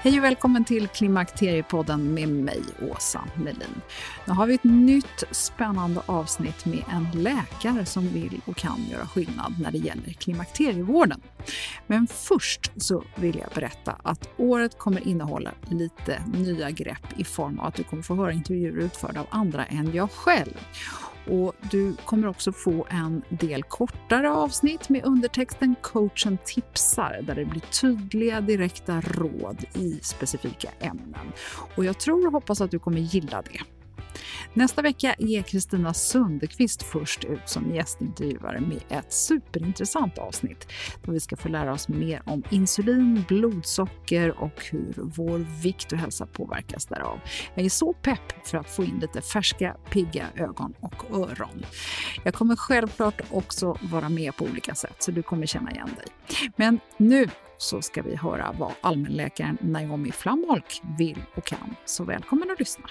[0.00, 3.80] Hej och välkommen till Klimakteriepodden med mig, Åsa Melin.
[4.26, 9.06] Nu har vi ett nytt spännande avsnitt med en läkare som vill och kan göra
[9.06, 11.20] skillnad när det gäller klimakterievården.
[11.86, 17.58] Men först så vill jag berätta att året kommer innehålla lite nya grepp i form
[17.58, 20.54] av att du kommer få höra intervjuer utförda av andra än jag själv.
[21.28, 27.44] Och du kommer också få en del kortare avsnitt med undertexten Coachen tipsar där det
[27.44, 31.32] blir tydliga direkta råd i specifika ämnen.
[31.76, 33.77] Och jag tror och hoppas att du kommer gilla det.
[34.54, 40.68] Nästa vecka är Kristina Sundekvist först ut som gästintervjuare med ett superintressant avsnitt
[41.02, 45.98] Då vi ska få lära oss mer om insulin, blodsocker och hur vår vikt och
[45.98, 47.20] hälsa påverkas därav.
[47.54, 51.66] Jag är så pepp för att få in lite färska, pigga ögon och öron.
[52.24, 56.06] Jag kommer självklart också vara med på olika sätt så du kommer känna igen dig.
[56.56, 57.28] Men nu
[57.58, 61.74] så ska vi höra vad allmänläkaren Naomi Flamholk vill och kan.
[61.84, 62.84] Så välkommen att lyssna!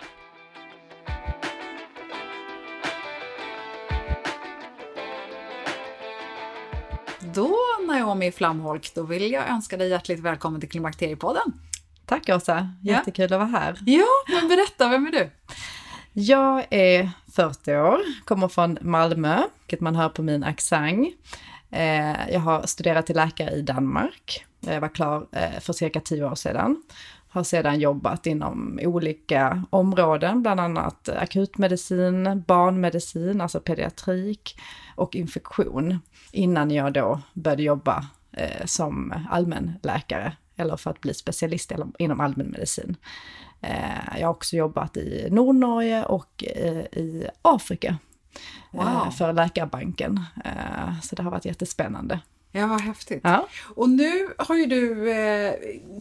[7.33, 7.55] Då,
[7.87, 11.53] Naomi Flamholk, då vill jag önska dig hjärtligt välkommen till Klimakteriepodden.
[12.05, 13.35] Tack Åsa, jättekul ja.
[13.35, 13.77] att vara här.
[13.85, 15.29] Ja, men berätta, vem är du?
[16.13, 21.07] Jag är 40 år, kommer från Malmö, vilket man hör på min accent.
[21.71, 24.45] Eh, jag har studerat till läkare i Danmark.
[24.59, 26.83] Jag var klar eh, för cirka 10 år sedan.
[27.29, 34.59] Har sedan jobbat inom olika områden, bland annat akutmedicin, barnmedicin, alltså pediatrik
[34.95, 35.99] och infektion.
[36.31, 42.95] Innan jag då började jobba eh, som allmänläkare eller för att bli specialist inom allmänmedicin.
[43.61, 47.97] Eh, jag har också jobbat i Nordnorge och eh, i Afrika
[48.71, 49.11] wow.
[49.11, 50.19] för Läkarbanken.
[51.03, 52.19] Så det har varit jättespännande.
[52.57, 53.21] Ja, vad häftigt.
[53.23, 53.47] Ja.
[53.75, 55.53] Och nu har ju du eh,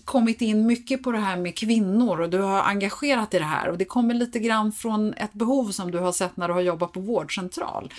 [0.04, 3.68] kommit in mycket på det här med kvinnor och du har engagerat i det här
[3.68, 6.60] och det kommer lite grann från ett behov som du har sett när du har
[6.60, 7.92] jobbat på vårdcentral.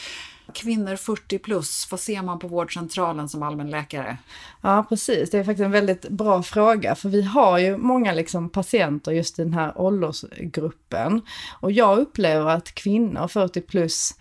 [0.54, 4.18] Kvinnor 40 plus, vad ser man på vårdcentralen som allmänläkare?
[4.62, 5.30] Ja, precis.
[5.30, 9.40] Det är faktiskt en väldigt bra fråga, för vi har ju många liksom patienter just
[9.40, 11.22] i den här åldersgruppen.
[11.60, 14.14] Och jag upplever att kvinnor 40 plus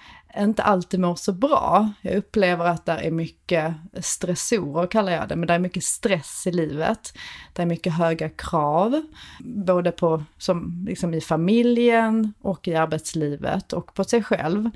[0.45, 1.93] inte alltid mår så bra.
[2.01, 6.47] Jag upplever att det är mycket stressorer kallar jag det, men det är mycket stress
[6.47, 7.13] i livet.
[7.53, 9.03] Det är mycket höga krav,
[9.41, 14.71] både på, som, liksom i familjen och i arbetslivet och på sig själv.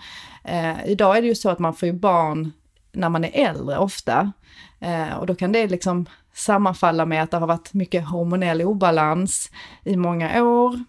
[0.45, 2.53] Eh, idag är det ju så att man får ju barn
[2.93, 4.33] när man är äldre ofta.
[4.79, 9.51] Eh, och då kan det liksom sammanfalla med att det har varit mycket hormonell obalans
[9.85, 10.85] i många år.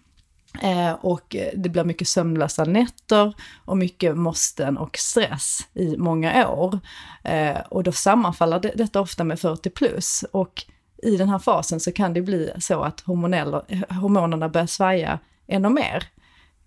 [0.60, 3.34] Eh, och det blir mycket sömnlösa nätter
[3.64, 6.78] och mycket måsten och stress i många år.
[7.24, 10.24] Eh, och då sammanfaller det, detta ofta med 40 plus.
[10.32, 10.64] Och
[11.02, 16.04] i den här fasen så kan det bli så att hormonerna börjar svaja ännu mer.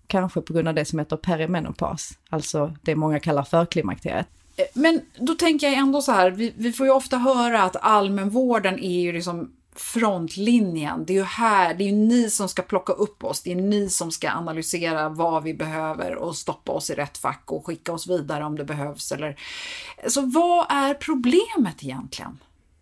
[0.06, 4.26] Kanske på grund av det som heter perimenopaus, alltså det många kallar förklimakteriet.
[4.56, 7.76] Eh, men då tänker jag ändå så här, vi, vi får ju ofta höra att
[7.80, 11.04] allmänvården är ju liksom frontlinjen.
[11.04, 13.42] Det är ju här, det är ju ni som ska plocka upp oss.
[13.42, 17.42] Det är ni som ska analysera vad vi behöver och stoppa oss i rätt fack
[17.46, 19.12] och skicka oss vidare om det behövs.
[19.12, 19.36] Eller...
[20.08, 22.38] Så vad är problemet egentligen?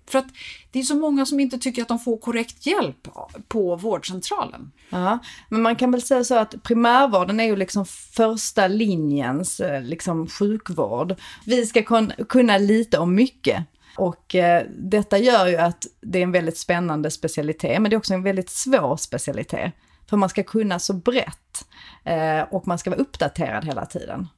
[0.06, 0.26] För att
[0.70, 3.08] det är så många som inte tycker att de får korrekt hjälp
[3.48, 4.72] på vårdcentralen.
[4.88, 5.18] Ja,
[5.48, 10.28] men man kan väl säga så att primärvården är ju liksom första linjens eh, liksom
[10.28, 11.14] sjukvård.
[11.44, 13.64] Vi ska kunna lite om mycket.
[13.96, 17.98] Och eh, detta gör ju att det är en väldigt spännande specialitet, men det är
[17.98, 19.72] också en väldigt svår specialitet.
[20.06, 21.66] För man ska kunna så brett
[22.04, 24.28] eh, och man ska vara uppdaterad hela tiden.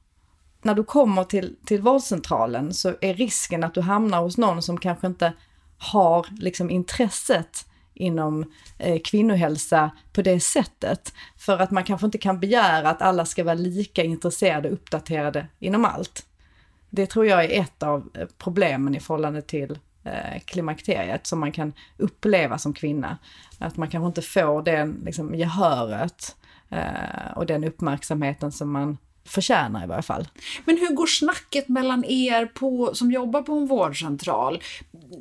[0.61, 4.77] När du kommer till, till vårdcentralen så är risken att du hamnar hos någon som
[4.77, 5.33] kanske inte
[5.77, 11.13] har liksom intresset inom eh, kvinnohälsa på det sättet.
[11.37, 15.47] För att man kanske inte kan begära att alla ska vara lika intresserade och uppdaterade
[15.59, 16.26] inom allt.
[16.89, 21.51] Det tror jag är ett av eh, problemen i förhållande till eh, klimakteriet som man
[21.51, 23.17] kan uppleva som kvinna.
[23.59, 26.35] Att man kanske inte får den liksom, gehöret
[26.69, 30.27] eh, och den uppmärksamheten som man förtjänar i varje fall.
[30.65, 34.61] Men hur går snacket mellan er på, som jobbar på en vårdcentral?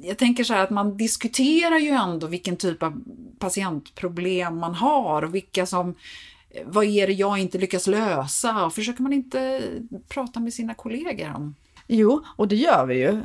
[0.03, 3.03] Jag tänker så här att man diskuterar ju ändå vilken typ av
[3.39, 5.95] patientproblem man har och vilka som
[6.65, 8.71] vad är det jag inte lyckas lösa?
[8.71, 9.63] Försöker man inte
[10.09, 11.55] prata med sina kollegor om?
[11.87, 13.23] Jo, och det gör vi ju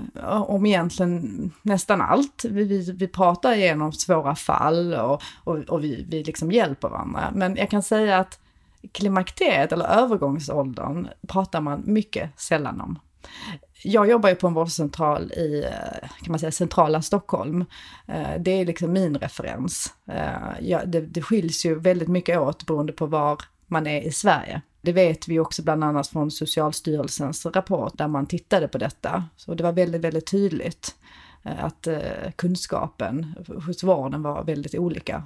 [0.48, 2.46] om egentligen nästan allt.
[2.50, 7.32] Vi, vi, vi pratar igenom svåra fall och, och, och vi, vi liksom hjälper varandra.
[7.36, 8.40] Men jag kan säga att
[8.92, 13.00] klimakteriet eller övergångsåldern pratar man mycket sällan om.
[13.84, 17.66] Jag jobbar ju på en vårdcentral i, eh, kan man säga, centrala Stockholm.
[18.08, 19.94] Eh, det är liksom min referens.
[20.08, 24.62] Eh, det, det skiljs ju väldigt mycket åt beroende på var man är i Sverige.
[24.82, 29.24] Det vet vi också bland annat från Socialstyrelsens rapport där man tittade på detta.
[29.36, 30.96] Så det var väldigt, väldigt tydligt
[31.44, 31.88] att
[32.36, 33.36] kunskapen
[33.66, 35.24] hos vården var väldigt olika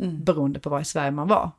[0.00, 0.24] mm.
[0.24, 1.50] beroende på var i Sverige man var.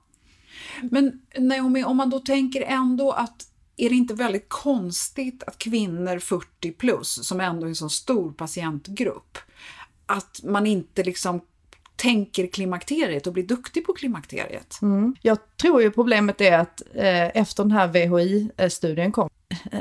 [0.92, 3.48] Men Naomi, om man då tänker ändå att
[3.78, 8.32] är det inte väldigt konstigt att kvinnor 40 plus, som ändå är en så stor
[8.32, 9.38] patientgrupp,
[10.06, 11.42] att man inte liksom
[11.96, 14.82] tänker klimakteriet och blir duktig på klimakteriet?
[14.82, 15.16] Mm.
[15.22, 19.30] Jag tror ju problemet är att eh, efter den här VHI-studien kom,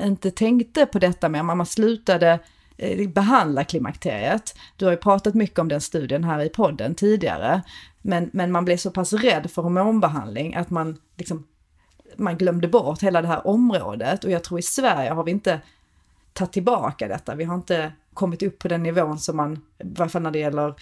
[0.04, 2.38] inte tänkte på detta med, man slutade
[2.76, 4.56] eh, behandla klimakteriet.
[4.76, 7.62] Du har ju pratat mycket om den studien här i podden tidigare.
[8.02, 11.46] Men, men man blev så pass rädd för hormonbehandling att man, liksom,
[12.18, 14.24] man glömde bort hela det här området.
[14.24, 15.60] Och jag tror i Sverige har vi inte
[16.32, 17.34] tagit tillbaka detta.
[17.34, 20.38] Vi har inte kommit upp på den nivån som man, i varje fall när det
[20.38, 20.74] gäller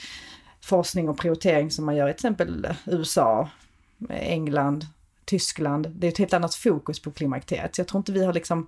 [0.60, 3.48] forskning och prioritering som man gör i till exempel USA,
[4.08, 4.86] England,
[5.24, 5.88] Tyskland.
[5.90, 7.74] Det är ett helt annat fokus på klimakteriet.
[7.74, 8.66] Så jag tror inte vi har liksom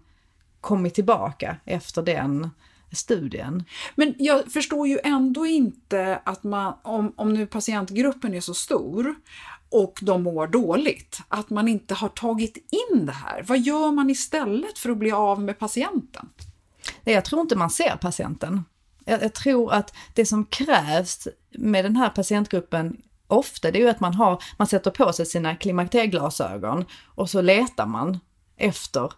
[0.60, 2.50] kommit tillbaka efter den
[2.92, 3.64] studien.
[3.94, 9.14] Men jag förstår ju ändå inte att man, om, om nu patientgruppen är så stor
[9.70, 13.44] och de mår dåligt, att man inte har tagit in det här.
[13.46, 16.28] Vad gör man istället för att bli av med patienten?
[17.04, 18.64] Jag tror inte man ser patienten.
[19.04, 22.96] Jag, jag tror att det som krävs med den här patientgruppen
[23.26, 26.84] ofta, det är ju att man, har, man sätter på sig sina klimakterieglasögon
[27.14, 28.18] och så letar man
[28.56, 29.12] efter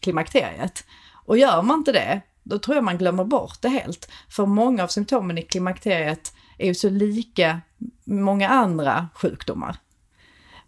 [0.00, 0.84] klimakteriet.
[1.24, 2.20] Och gör man inte det,
[2.50, 4.10] då tror jag man glömmer bort det helt.
[4.28, 7.60] För många av symptomen i klimakteriet är ju så lika
[8.04, 9.76] många andra sjukdomar.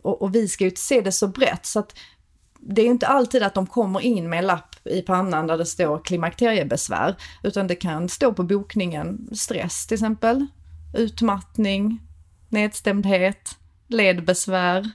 [0.03, 1.99] Och, och vi ska ju se det så brett så att
[2.61, 5.59] det är ju inte alltid att de kommer in med en lapp i pannan där
[5.59, 10.47] det står klimakteriebesvär, utan det kan stå på bokningen stress till exempel,
[10.95, 12.01] utmattning,
[12.49, 14.91] nedstämdhet, ledbesvär,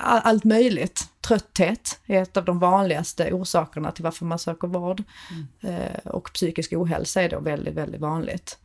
[0.00, 1.11] allt möjligt.
[1.28, 5.02] Trötthet är ett av de vanligaste orsakerna till varför man söker vård.
[5.30, 5.82] Mm.
[5.82, 8.58] Eh, och psykisk ohälsa är då väldigt, väldigt vanligt.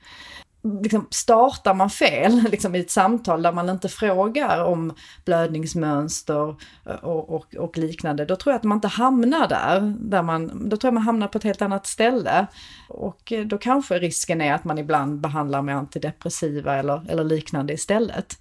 [0.82, 4.96] Liksom startar man fel liksom i ett samtal där man inte frågar om
[5.26, 6.56] blödningsmönster
[7.02, 9.96] och, och, och, liknande, då tror jag att man inte hamnar där.
[10.00, 12.48] där man, då tror jag man hamnar på ett helt annat ställe.
[12.90, 17.74] Och eh, då kanske risken är att man ibland behandlar med antidepressiva eller, eller liknande
[17.74, 18.40] istället.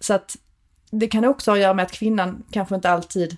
[0.00, 0.36] Så att
[0.90, 3.36] det kan också ha att göra med att kvinnan kanske inte alltid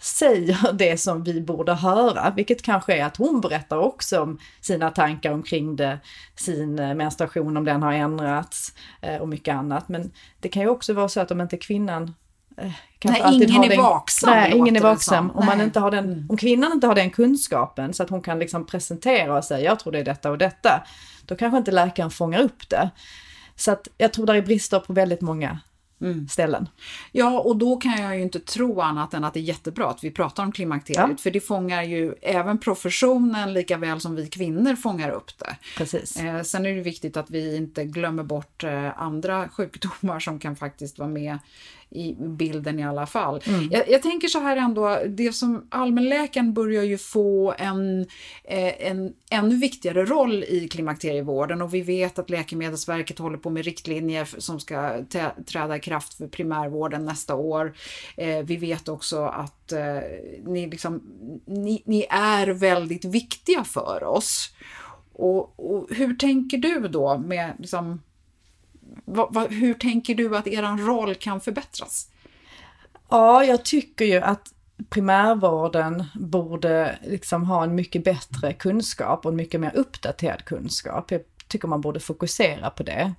[0.00, 4.90] säger det som vi borde höra, vilket kanske är att hon berättar också om sina
[4.90, 5.98] tankar omkring det,
[6.36, 9.88] sin eh, menstruation, om den har ändrats eh, och mycket annat.
[9.88, 12.14] Men det kan ju också vara så att om inte kvinnan
[12.56, 12.72] eh,
[13.04, 14.30] Nej, ingen är den, vaksam.
[14.30, 15.30] Nej, ingen är vaksam.
[15.30, 16.26] Om, man inte har den, mm.
[16.30, 19.78] om kvinnan inte har den kunskapen så att hon kan liksom presentera och säga jag
[19.78, 20.82] tror det är detta och detta,
[21.26, 22.90] då kanske inte läkaren fångar upp det.
[23.56, 25.60] Så att jag tror det är brister på väldigt många
[26.00, 26.28] mm.
[26.28, 26.68] ställen.
[27.12, 30.04] Ja, och då kan jag ju inte tro annat än att det är jättebra att
[30.04, 31.16] vi pratar om klimakteriet, ja.
[31.16, 35.56] för det fångar ju även professionen lika väl som vi kvinnor fångar upp det.
[35.76, 36.16] Precis.
[36.16, 40.56] Eh, sen är det viktigt att vi inte glömmer bort eh, andra sjukdomar som kan
[40.56, 41.38] faktiskt vara med
[41.90, 43.42] i bilden i alla fall.
[43.46, 43.68] Mm.
[43.70, 48.00] Jag, jag, tänker så här ändå, det som allmänläkaren börjar ju få en,
[48.44, 53.64] eh, en ännu viktigare roll i klimakterievården och vi vet att Läkemedelsverket håller på med
[53.64, 55.04] riktlinjer som ska
[55.46, 57.74] träda i kraft för primärvården nästa år.
[58.16, 59.98] Eh, vi vet också att eh,
[60.46, 61.02] ni, liksom,
[61.46, 64.54] ni, ni är väldigt viktiga för oss.
[65.12, 68.00] Och, och hur tänker du då med liksom,
[69.50, 72.10] hur tänker du att er roll kan förbättras?
[73.08, 74.52] Ja, jag tycker ju att
[74.88, 81.10] primärvården borde liksom ha en mycket bättre kunskap och en mycket mer uppdaterad kunskap.
[81.10, 83.14] Jag tycker man borde fokusera på det.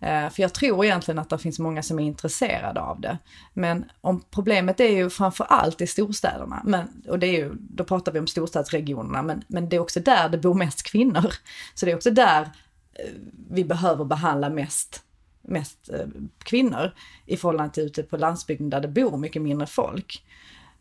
[0.00, 3.18] Eh, för jag tror egentligen att det finns många som är intresserade av det.
[3.54, 7.84] Men om problemet är ju framför allt i storstäderna, men, och det är ju, då
[7.84, 11.34] pratar vi om storstadsregionerna, men, men det är också där det bor mest kvinnor.
[11.74, 12.42] Så det är också där
[12.92, 13.12] eh,
[13.50, 15.02] vi behöver behandla mest
[15.48, 16.06] mest eh,
[16.38, 16.94] kvinnor
[17.26, 20.22] i förhållande till ute på landsbygden där det bor mycket mindre folk.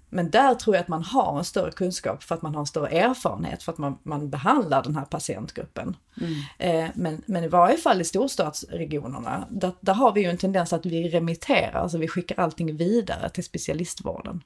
[0.09, 2.67] Men där tror jag att man har en större kunskap för att man har en
[2.67, 5.97] större erfarenhet för att man, man behandlar den här patientgruppen.
[6.21, 6.33] Mm.
[6.57, 10.73] Eh, men, men i varje fall i storstadsregionerna, där, där har vi ju en tendens
[10.73, 14.43] att vi remitterar, alltså vi skickar allting vidare till specialistvården.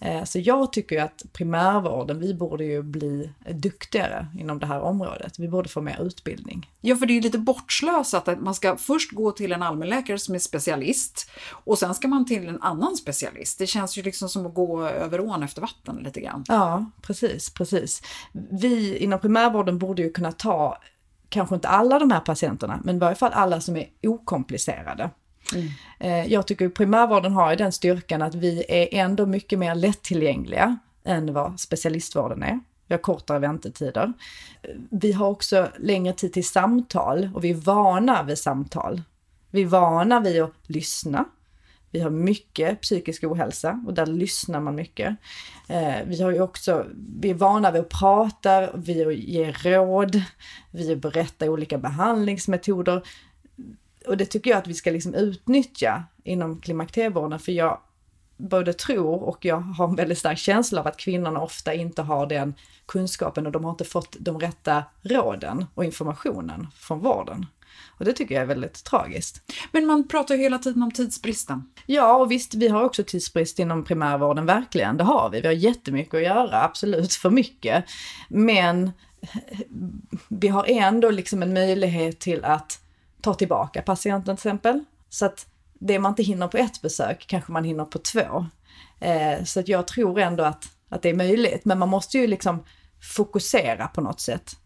[0.00, 4.80] Eh, så jag tycker ju att primärvården, vi borde ju bli duktigare inom det här
[4.80, 5.38] området.
[5.38, 6.70] Vi borde få mer utbildning.
[6.80, 10.18] Ja, för det är ju lite bortslösat att man ska först gå till en allmänläkare
[10.18, 13.58] som är specialist och sen ska man till en annan specialist.
[13.58, 16.44] Det känns ju liksom som att gå över ån efter vatten lite grann.
[16.48, 18.02] Ja, precis, precis.
[18.32, 20.78] Vi inom primärvården borde ju kunna ta
[21.28, 25.10] kanske inte alla de här patienterna, men i varje fall alla som är okomplicerade.
[25.54, 25.68] Mm.
[25.98, 30.78] Eh, jag tycker primärvården har ju den styrkan att vi är ändå mycket mer lättillgängliga
[31.04, 32.60] än vad specialistvården är.
[32.86, 34.12] Vi har kortare väntetider.
[34.90, 39.02] Vi har också längre tid till samtal och vi är vana vid samtal.
[39.50, 41.24] Vi är vana vid att lyssna.
[41.90, 45.16] Vi har mycket psykisk ohälsa och där lyssnar man mycket.
[45.68, 46.86] Eh, vi har ju också,
[47.20, 50.22] vi är vana vid att prata, vi ger råd,
[50.70, 53.02] vi berättar olika behandlingsmetoder
[54.06, 57.80] och det tycker jag att vi ska liksom utnyttja inom klimakterievården för jag
[58.36, 62.26] både tror och jag har en väldigt stark känsla av att kvinnorna ofta inte har
[62.26, 62.54] den
[62.86, 67.46] kunskapen och de har inte fått de rätta råden och informationen från vården.
[67.98, 69.52] Och det tycker jag är väldigt tragiskt.
[69.72, 71.70] Men man pratar ju hela tiden om tidsbristen.
[71.86, 74.96] Ja, och visst, vi har också tidsbrist inom primärvården, verkligen.
[74.96, 75.40] Det har vi.
[75.40, 77.84] Vi har jättemycket att göra, absolut för mycket.
[78.28, 78.90] Men
[80.28, 82.80] vi har ändå liksom en möjlighet till att
[83.22, 84.84] ta tillbaka patienten till exempel.
[85.08, 85.46] Så att
[85.80, 88.46] det man inte hinner på ett besök kanske man hinner på två.
[89.00, 92.26] Eh, så att jag tror ändå att, att det är möjligt, men man måste ju
[92.26, 92.64] liksom
[93.16, 94.56] fokusera på något sätt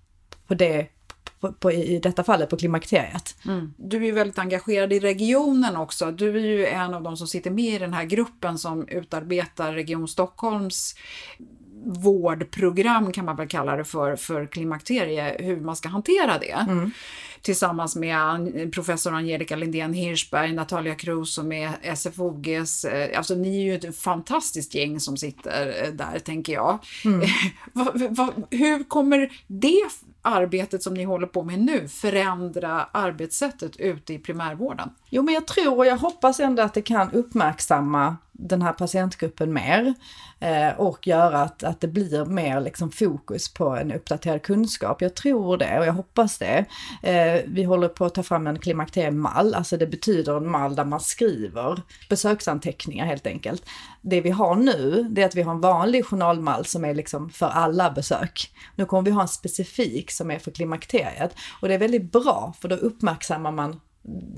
[0.46, 0.86] på det,
[1.40, 3.36] på, på, i detta fallet på klimakteriet.
[3.46, 3.74] Mm.
[3.76, 6.10] Du är ju väldigt engagerad i regionen också.
[6.10, 9.72] Du är ju en av de som sitter med i den här gruppen som utarbetar
[9.72, 10.94] Region Stockholms
[11.84, 16.66] vårdprogram kan man väl kalla det för, för klimakterie, hur man ska hantera det.
[16.68, 16.90] Mm
[17.44, 23.64] tillsammans med professor Angelica Lindén Hirschberg, Natalia Cruz och med SFOGs, eh, alltså ni är
[23.64, 26.78] ju ett fantastiskt gäng som sitter eh, där tänker jag.
[27.04, 27.20] Mm.
[28.50, 29.82] hur kommer det
[30.22, 34.90] arbetet som ni håller på med nu förändra arbetssättet ute i primärvården?
[35.08, 39.52] Jo, men jag tror och jag hoppas ändå att det kan uppmärksamma den här patientgruppen
[39.52, 39.94] mer
[40.40, 45.02] eh, och göra att, att det blir mer liksom fokus på en uppdaterad kunskap.
[45.02, 46.64] Jag tror det och jag hoppas det.
[47.02, 50.84] Eh, vi håller på att ta fram en klimakteriemall, alltså det betyder en mall där
[50.84, 53.62] man skriver besöksanteckningar helt enkelt.
[54.02, 57.30] Det vi har nu, det är att vi har en vanlig journalmall som är liksom
[57.30, 58.52] för alla besök.
[58.76, 62.54] Nu kommer vi ha en specifik som är för klimakteriet och det är väldigt bra
[62.60, 63.80] för då uppmärksammar man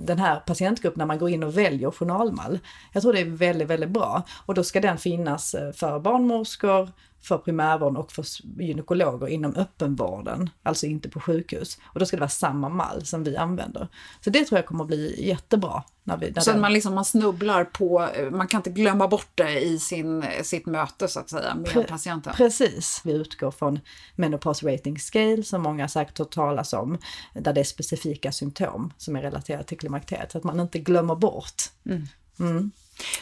[0.06, 2.58] den här patientgruppen när man går in och väljer journalmall.
[2.92, 4.22] Jag tror det är väldigt, väldigt bra.
[4.46, 6.88] Och då ska den finnas eh, för barnmorskor,
[7.22, 8.26] för primärvården och för
[8.62, 11.78] gynekologer inom öppenvården, alltså inte på sjukhus.
[11.84, 13.88] Och då ska det vara samma mall som vi använder.
[14.20, 15.82] Så det tror jag kommer att bli jättebra.
[16.04, 16.60] När vi, när så den...
[16.60, 21.08] man, liksom, man snubblar på, man kan inte glömma bort det i sin, sitt möte
[21.08, 22.32] så att säga med Pre patienten.
[22.36, 23.80] Precis, vi utgår från
[24.14, 26.98] Menopause Rating Scale som många säkert hört talas om,
[27.34, 31.14] där det är specifika symptom som är relaterade till klimakteriet, så att man inte glömmer
[31.14, 31.62] bort.
[31.86, 32.06] Mm.
[32.40, 32.70] Mm.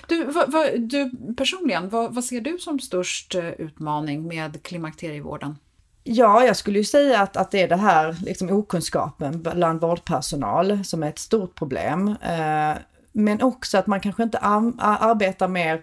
[0.06, 5.58] Du, vad, vad, du personligen, vad, vad, ser du som störst eh, utmaning med klimakterievården?
[6.04, 10.84] Ja, jag skulle ju säga att, att det är det här liksom okunskapen bland vårdpersonal
[10.84, 12.08] som är ett stort problem.
[12.08, 12.76] Eh,
[13.12, 15.82] men också att man kanske inte arbetar mer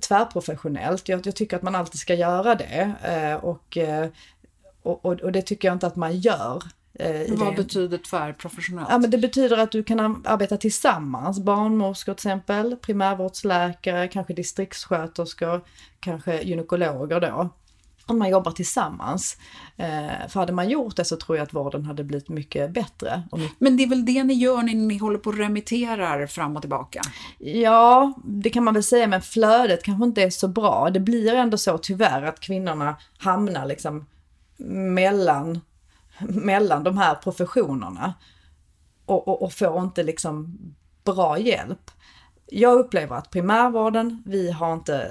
[0.00, 1.08] tvärprofessionellt.
[1.08, 3.78] Jag, jag, tycker att man alltid ska göra det eh, och,
[4.82, 6.62] och, och, det tycker jag inte att man gör.
[7.28, 7.62] Vad det.
[7.62, 8.88] betyder tvärprofessionellt?
[8.90, 11.40] Ja, men det betyder att du kan arbeta tillsammans.
[11.40, 15.64] Barnmorskor till exempel, primärvårdsläkare, kanske distriktssköterskor,
[16.00, 17.50] kanske gynekologer då
[18.08, 19.36] om man jobbar tillsammans.
[19.76, 23.22] Eh, för hade man gjort det så tror jag att vården hade blivit mycket bättre.
[23.58, 26.62] Men det är väl det ni gör när ni håller på och remitterar fram och
[26.62, 27.00] tillbaka?
[27.38, 30.90] Ja, det kan man väl säga, men flödet kanske inte är så bra.
[30.90, 34.06] Det blir ändå så tyvärr att kvinnorna hamnar liksom
[34.94, 35.60] mellan,
[36.28, 38.14] mellan de här professionerna
[39.06, 40.58] och, och, och får inte liksom
[41.04, 41.90] bra hjälp
[42.50, 45.10] jag upplever att primärvården, vi har inte,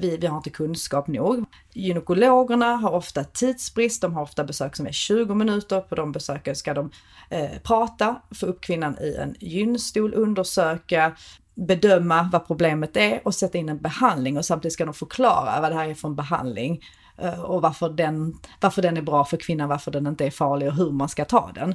[0.00, 1.44] vi, vi har inte kunskap nog.
[1.72, 5.80] Gynekologerna har ofta tidsbrist, de har ofta besök som är 20 minuter.
[5.80, 6.90] På de besöken ska de
[7.30, 11.16] eh, prata, få upp kvinnan i en gynstol, undersöka,
[11.54, 15.70] bedöma vad problemet är och sätta in en behandling och samtidigt ska de förklara vad
[15.72, 16.80] det här är för en behandling eh,
[17.18, 20.68] Eh, och varför den, varför den är bra för kvinnan, varför den inte är farlig
[20.68, 21.74] och hur man ska ta den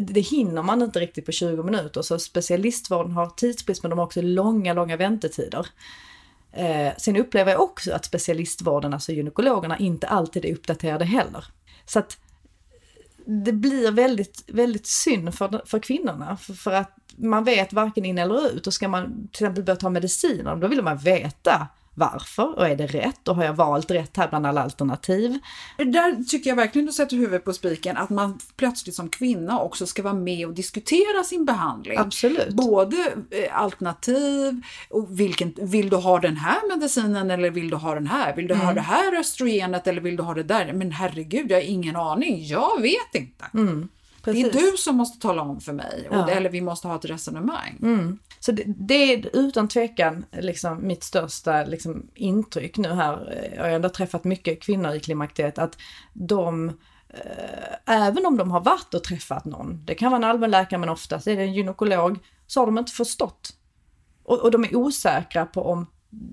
[0.00, 2.02] det hinner man inte riktigt på 20 minuter.
[2.02, 5.66] Så specialistvården har tidsbrist men de har också långa, långa väntetider.
[6.52, 11.44] Eh, sen upplever jag också att specialistvården, alltså gynekologerna, inte alltid är uppdaterade heller.
[11.86, 12.18] Så att
[13.26, 16.36] det blir väldigt, väldigt synd för, för kvinnorna.
[16.36, 18.66] För, för att man vet varken in eller ut.
[18.66, 22.76] Och ska man till exempel börja ta mediciner, då vill man veta varför och är
[22.76, 25.38] det rätt och har jag valt rätt här bland alla alternativ?
[25.76, 29.86] Där tycker jag verkligen du sätter huvudet på spiken att man plötsligt som kvinna också
[29.86, 31.98] ska vara med och diskutera sin behandling.
[31.98, 32.54] Absolut.
[32.54, 32.96] Både
[33.30, 38.06] eh, alternativ och vilken, vill du ha den här medicinen eller vill du ha den
[38.06, 38.36] här?
[38.36, 38.66] Vill du mm.
[38.66, 40.72] ha det här östrogenet eller vill du ha det där?
[40.72, 42.46] Men herregud, jag har ingen aning.
[42.46, 43.44] Jag vet inte.
[43.54, 43.88] Mm.
[44.24, 46.30] Det är du som måste tala om för mig, ja.
[46.30, 47.78] eller vi måste ha ett resonemang.
[47.82, 48.18] Mm.
[48.40, 53.48] Så det, det, är utan tvekan liksom mitt största liksom, intryck nu här.
[53.56, 55.76] Jag har ändå träffat mycket kvinnor i klimakteriet att
[56.12, 56.68] de
[57.08, 60.88] eh, Även om de har varit och träffat någon, det kan vara en allmänläkare men
[60.88, 63.50] oftast är det en gynekolog, så har de inte förstått.
[64.24, 65.86] Och, och de är osäkra på om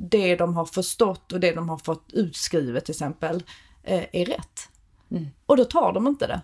[0.09, 3.43] det de har förstått och det de har fått utskrivet till exempel
[3.83, 4.69] eh, är rätt.
[5.11, 5.27] Mm.
[5.45, 6.41] Och då tar de inte det.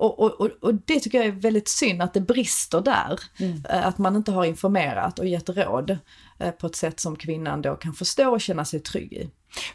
[0.00, 3.20] Och, och, och, det tycker jag är väldigt synd att det brister där.
[3.38, 3.64] Mm.
[3.70, 5.98] Eh, att man inte har informerat och gett råd
[6.38, 9.30] eh, på ett sätt som kvinnan då kan förstå och känna sig trygg i.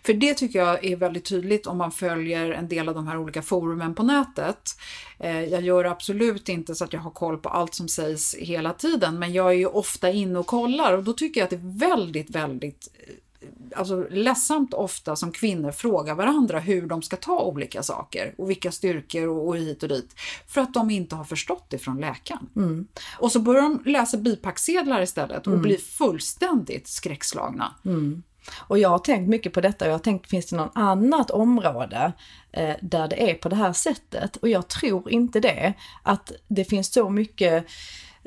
[0.06, 3.18] För det tycker jag är väldigt tydligt om man följer en del av de här
[3.18, 4.72] olika forumen på nätet.
[5.20, 8.74] Eh, jag gör absolut inte så att jag har koll på allt som sägs hela
[8.74, 11.56] tiden, men jag är ju ofta inne och kollar och då tycker jag att det
[11.56, 12.88] är väldigt, väldigt
[13.76, 18.72] alltså, ledsamt ofta som kvinnor frågar varandra hur de ska ta olika saker och vilka
[18.72, 20.16] styrkor och, och hit och dit.
[20.48, 22.50] För att de inte har förstått det från läkaren.
[22.56, 22.88] Mm.
[23.20, 25.62] Och så börjar de läsa bipacksedlar istället och mm.
[25.62, 27.76] blir fullständigt skräckslagna.
[27.86, 28.24] Mm.
[28.58, 31.32] Och jag har tänkt mycket på detta och jag har tänkt, finns det något annat
[31.32, 32.14] område
[32.52, 34.36] eh, där det är på det här sättet?
[34.36, 35.74] Och jag tror inte det.
[36.04, 37.66] Att det finns så mycket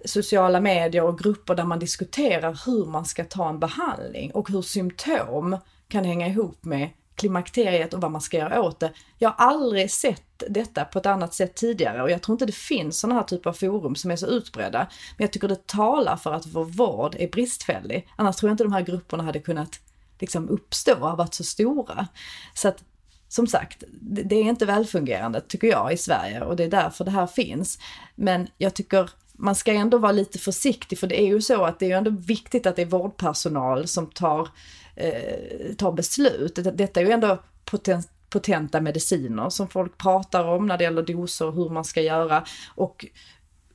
[0.04, 4.62] sociala medier och grupper där man diskuterar hur man ska ta en behandling och hur
[4.62, 5.56] symptom
[5.88, 8.92] kan hänga ihop med klimakteriet och vad man ska göra åt det.
[9.18, 12.52] Jag har aldrig sett detta på ett annat sätt tidigare och jag tror inte det
[12.52, 14.78] finns sådana här typer av forum som är så utbredda.
[15.16, 18.08] Men jag tycker det talar för att vår vård är bristfällig.
[18.16, 19.80] Annars tror jag inte de här grupperna hade kunnat
[20.18, 22.08] liksom uppstå och varit så stora.
[22.54, 22.84] Så att
[23.28, 27.10] som sagt, det är inte välfungerande tycker jag i Sverige och det är därför det
[27.10, 27.78] här finns.
[28.14, 31.78] Men jag tycker man ska ändå vara lite försiktig för det är ju så att
[31.78, 34.48] det är ju ändå viktigt att det är vårdpersonal som tar,
[34.96, 36.58] eh, tar beslut.
[36.74, 41.46] Detta är ju ändå potent, potenta mediciner som folk pratar om när det gäller doser
[41.46, 42.44] och hur man ska göra.
[42.74, 43.06] Och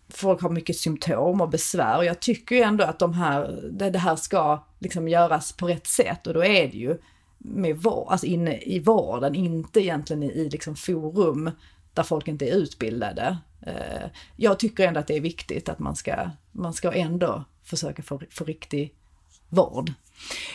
[0.09, 3.99] folk har mycket symptom och besvär och jag tycker ju ändå att de här, det
[3.99, 6.97] här ska liksom göras på rätt sätt och då är det ju
[7.37, 11.51] med vår, alltså inne i vården, inte egentligen i, i liksom forum
[11.93, 13.37] där folk inte är utbildade.
[13.61, 18.03] Eh, jag tycker ändå att det är viktigt att man ska, man ska ändå försöka
[18.03, 18.95] få, få riktig
[19.49, 19.93] vård.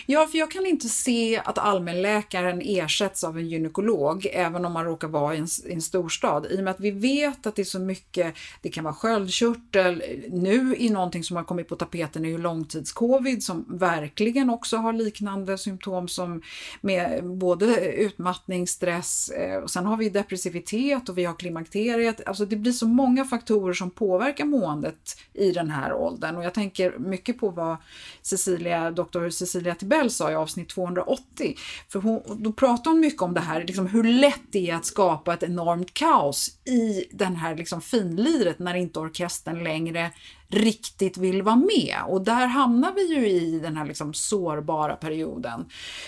[0.07, 4.85] Ja, för jag kan inte se att allmänläkaren ersätts av en gynekolog, även om man
[4.85, 6.46] råkar vara i en, i en storstad.
[6.51, 10.03] I och med att vi vet att det är så mycket, det kan vara sköldkörtel,
[10.31, 14.92] nu i någonting som har kommit på tapeten är ju långtidscovid som verkligen också har
[14.92, 16.42] liknande symptom som
[16.81, 22.29] med både utmattning, stress eh, och sen har vi depressivitet och vi har klimakteriet.
[22.29, 26.55] Alltså det blir så många faktorer som påverkar måendet i den här åldern och jag
[26.55, 27.77] tänker mycket på vad
[28.22, 31.55] Cecilia, doktor Cecilia Tibell sa i avsnitt 280.
[31.88, 34.85] För hon, då pratar hon mycket om det här, liksom hur lätt det är att
[34.85, 40.11] skapa ett enormt kaos i den här liksom finliret när inte orkestern längre
[40.50, 41.96] riktigt vill vara med.
[42.06, 45.66] Och där hamnar vi ju i den här liksom sårbara perioden.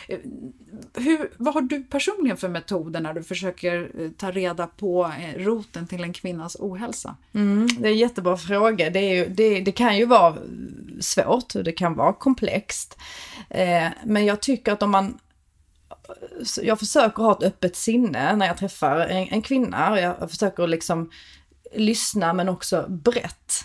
[0.08, 0.18] Eh,
[0.94, 5.38] hur, vad har du personligen för metoder när du försöker eh, ta reda på eh,
[5.38, 7.16] roten till en kvinnas ohälsa?
[7.34, 8.90] Mm, det är en jättebra fråga.
[8.90, 10.36] Det, är ju, det, det, kan ju vara
[11.00, 12.98] svårt och det kan vara komplext.
[13.50, 15.18] Eh, men jag tycker att om man
[16.62, 20.00] jag försöker ha ett öppet sinne när jag träffar en, en kvinna.
[20.00, 21.10] Jag försöker liksom
[21.74, 23.64] lyssna men också brett.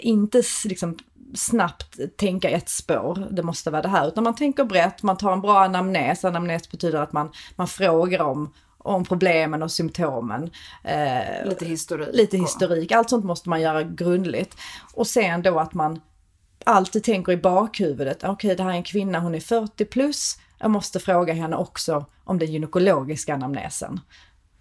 [0.00, 0.96] Inte liksom
[1.34, 5.32] snabbt tänka ett spår, det måste vara det här, utan man tänker brett, man tar
[5.32, 6.24] en bra anamnes.
[6.24, 10.50] Anamnes betyder att man, man frågar om, om problemen och symptomen.
[10.82, 12.08] Eh, lite historik.
[12.12, 14.56] Lite historik, allt sånt måste man göra grundligt.
[14.94, 16.00] Och sen då att man
[16.64, 20.38] alltid tänker i bakhuvudet, okej okay, det här är en kvinna, hon är 40 plus,
[20.58, 24.00] jag måste fråga henne också om den gynekologiska anamnesen.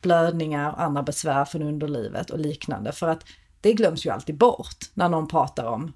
[0.02, 2.91] Blödningar, andra besvär från underlivet och liknande.
[2.91, 3.26] För att
[3.63, 5.93] det glöms ju alltid bort när någon pratar om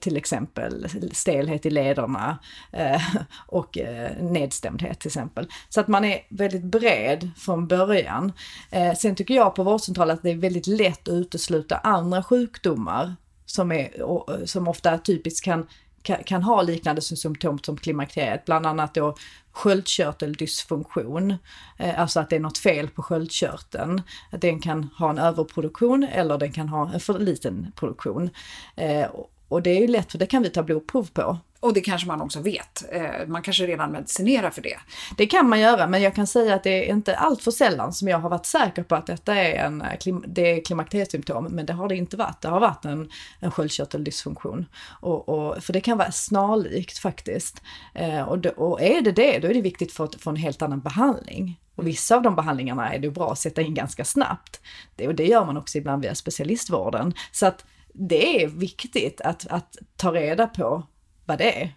[0.00, 2.38] till exempel stelhet i lederna
[2.72, 3.02] eh,
[3.46, 5.46] och eh, nedstämdhet till exempel.
[5.68, 8.32] Så att man är väldigt bred från början.
[8.70, 13.16] Eh, sen tycker jag på vårdcentralen att det är väldigt lätt att utesluta andra sjukdomar
[13.46, 15.66] som, är, som ofta typiskt kan,
[16.04, 19.14] kan, kan ha liknande symptom som klimakteriet, bland annat då
[19.52, 21.34] sköldkörteldysfunktion,
[21.78, 24.02] eh, alltså att det är något fel på sköldkörteln.
[24.30, 28.30] Den kan ha en överproduktion eller den kan ha en för liten produktion.
[28.76, 29.06] Eh,
[29.50, 31.38] Eh, och det är ju lätt för det kan vi ta blodprov på.
[31.60, 32.84] Och det kanske man också vet.
[32.92, 34.76] Eh, man kanske redan medicinerar för det.
[35.16, 37.92] Det kan man göra, men jag kan säga att det är inte allt för sällan
[37.92, 39.84] som jag har varit säker på att detta är en
[40.26, 42.40] det är klimakteriesymptom, men det har det inte varit.
[42.40, 44.66] Det har varit en, en sköldkörteldysfunktion.
[45.00, 47.62] Och, och, för det kan vara snarlikt faktiskt.
[47.94, 50.36] Eh, och, det, och är det det, då är det viktigt för att få en
[50.36, 51.60] helt annan behandling.
[51.76, 54.60] Och vissa av de behandlingarna är det bra att sätta in ganska snabbt.
[54.96, 57.14] Det, och det gör man också ibland via specialistvården.
[57.32, 60.86] Så att det är viktigt att, att ta reda på
[61.24, 61.74] vad det är.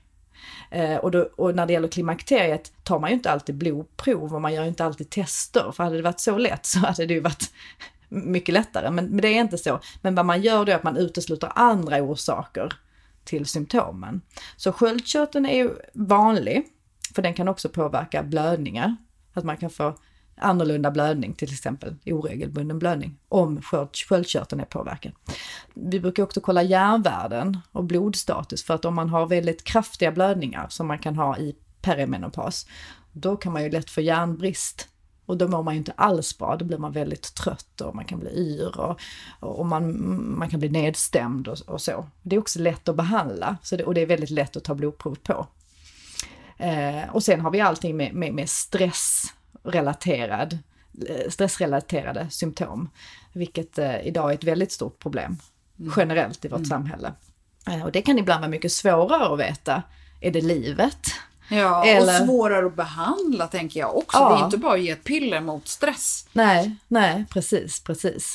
[0.72, 4.42] Eh, och, då, och, när det gäller klimakteriet tar man ju inte alltid blodprov och
[4.42, 5.72] man gör ju inte alltid tester.
[5.72, 7.52] För hade det varit så lätt så hade det ju varit
[8.10, 8.92] mycket lättare.
[8.92, 9.80] Men, men det är inte så.
[10.02, 12.74] Men vad man gör då är att man utesluter andra orsaker
[13.24, 14.22] till symptomen.
[14.58, 16.66] Så sköldkörteln är ju vanlig,
[17.16, 18.96] för den kan också påverka blödningar.
[19.34, 19.98] Att man kan få
[20.38, 25.12] annorlunda blödning, till exempel oregelbunden blödning, om sköldkörteln är påverkad.
[25.74, 30.66] Vi brukar också kolla järnvärden och blodstatus för att om man har väldigt kraftiga blödningar
[30.70, 32.68] som man kan ha i perimenopaus,
[33.12, 34.88] då kan man ju lätt få järnbrist.
[35.26, 38.06] Och då mår man ju inte alls bra, då blir man väldigt trött och man
[38.06, 39.00] kan bli yr och,
[39.40, 42.08] och man, man kan bli nedstämd och, och så.
[42.22, 44.76] Det är också lätt att behandla så det, och det är väldigt lätt att ta
[44.76, 45.48] blodprov på.
[46.58, 49.34] Eh, och sen har vi allting med, med, med stress
[49.72, 50.58] relaterad,
[51.10, 52.90] eh, stressrelaterade symptom,
[53.34, 55.38] vilket eh, idag är ett väldigt stort problem
[55.80, 55.94] mm.
[55.98, 56.70] generellt i vårt mm.
[56.70, 57.14] samhälle.
[57.68, 59.84] Eh, och det kan ibland vara mycket svårare att veta,
[60.22, 61.00] är det livet?
[61.50, 62.22] Ja, Eller...
[62.22, 64.18] och svårare att behandla tänker jag också.
[64.18, 64.30] Ja.
[64.30, 66.28] Det är inte bara att ge ett piller mot stress.
[66.34, 68.34] Nej, nej, precis, precis.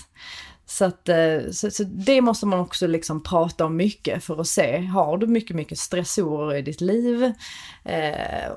[0.67, 1.09] Så, att,
[1.53, 5.27] så, så, det måste man också liksom prata om mycket för att se, har du
[5.27, 7.33] mycket, mycket stressorer i ditt liv?
[7.85, 8.53] Eh,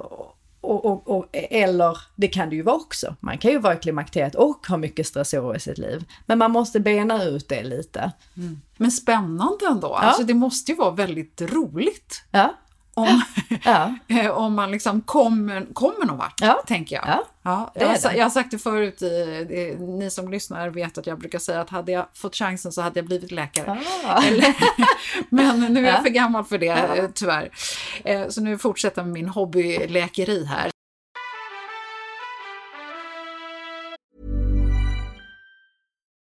[0.69, 3.15] och, och, och, eller det kan det ju vara också.
[3.19, 6.03] Man kan ju vara i klimakteriet och ha mycket stressorer i sitt liv.
[6.25, 8.11] Men man måste bena ut det lite.
[8.37, 8.61] Mm.
[8.77, 9.87] Men spännande ändå.
[9.87, 9.97] Ja.
[9.97, 12.23] Alltså det måste ju vara väldigt roligt.
[12.31, 12.53] Ja
[12.95, 13.21] om,
[13.63, 13.93] ja.
[14.07, 16.63] Eh, om man liksom kommer, kommer någon vart, ja.
[16.67, 17.05] tänker jag.
[17.07, 17.25] Ja.
[17.47, 21.19] Ja, jag, har, jag har sagt det förut, det, ni som lyssnar vet att jag
[21.19, 23.83] brukar säga att hade jag fått chansen så hade jag blivit läkare.
[24.05, 24.23] Ah.
[25.29, 27.07] men nu är jag för gammal för det, ja.
[27.13, 27.49] tyvärr.
[28.03, 30.71] Eh, så nu fortsätter jag med min hobbyläkeri här.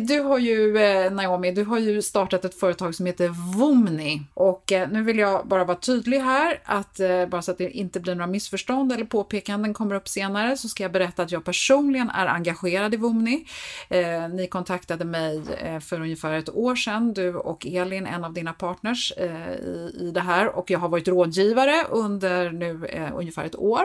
[0.00, 3.28] Du har ju, eh, Naomi, du har ju startat ett företag som heter
[3.58, 4.22] Vomni.
[4.34, 7.70] Och eh, nu vill jag bara vara tydlig här, att eh, bara så att det
[7.70, 11.44] inte blir några missförstånd eller påpekanden kommer upp senare, så ska jag berätta att jag
[11.44, 13.46] personligen är engagerad i Vomni.
[13.88, 18.32] Eh, ni kontaktade mig eh, för ungefär ett år sedan, du och Elin, en av
[18.32, 19.52] dina partners eh,
[20.00, 20.56] i, det här.
[20.56, 23.84] Och jag har varit rådgivare under nu ungefär ett år.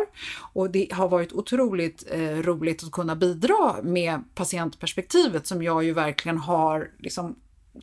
[0.53, 2.03] Och det har varit otroligt
[2.41, 7.35] roligt att kunna bidra med patientperspektivet som jag ju verkligen har liksom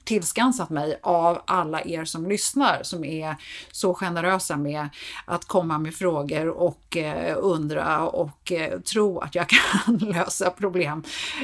[0.04, 3.36] tillskansat mig av alla er som lyssnar som är
[3.72, 4.88] så generösa med
[5.24, 9.48] att komma med frågor och eh, undra och eh, tro att jag
[9.84, 11.02] kan lösa problem.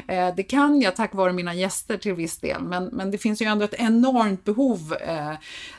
[0.09, 3.43] Eh, det kan jag tack vare mina gäster till viss del, men, men det finns
[3.43, 5.33] ju ändå ett enormt behov eh,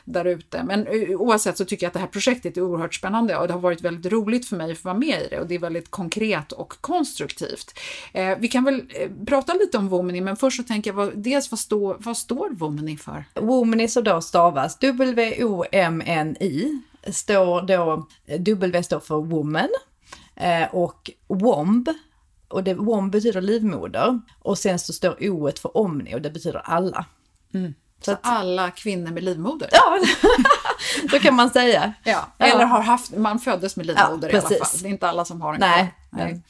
[0.04, 0.62] där ute.
[0.62, 3.52] Men eh, oavsett så tycker jag att det här projektet är oerhört spännande och det
[3.52, 5.58] har varit väldigt roligt för mig att få vara med i det och det är
[5.58, 7.78] väldigt konkret och konstruktivt.
[8.12, 11.18] Eh, vi kan väl eh, prata lite om Womeny, men först så tänker jag, vad,
[11.18, 13.24] dels vad, stå, vad står Womany för?
[13.34, 18.06] Womany så då stavas W-O-M-N-I, står då,
[18.38, 19.68] W står för woman
[20.36, 21.88] eh, och WOMB,
[22.48, 26.62] och det, WOMB betyder livmoder, och sen så står O för omni och det betyder
[26.64, 27.06] alla.
[27.54, 27.74] Mm.
[28.00, 29.68] Så, att, alla kvinnor med livmoder?
[29.72, 29.98] Ja,
[31.10, 31.92] så kan man säga.
[32.04, 32.26] Ja.
[32.38, 34.80] Eller har haft, man föddes med livmoder ja, i alla fall.
[34.82, 35.94] Det är inte alla som har en Nej.
[36.16, 36.42] Nej.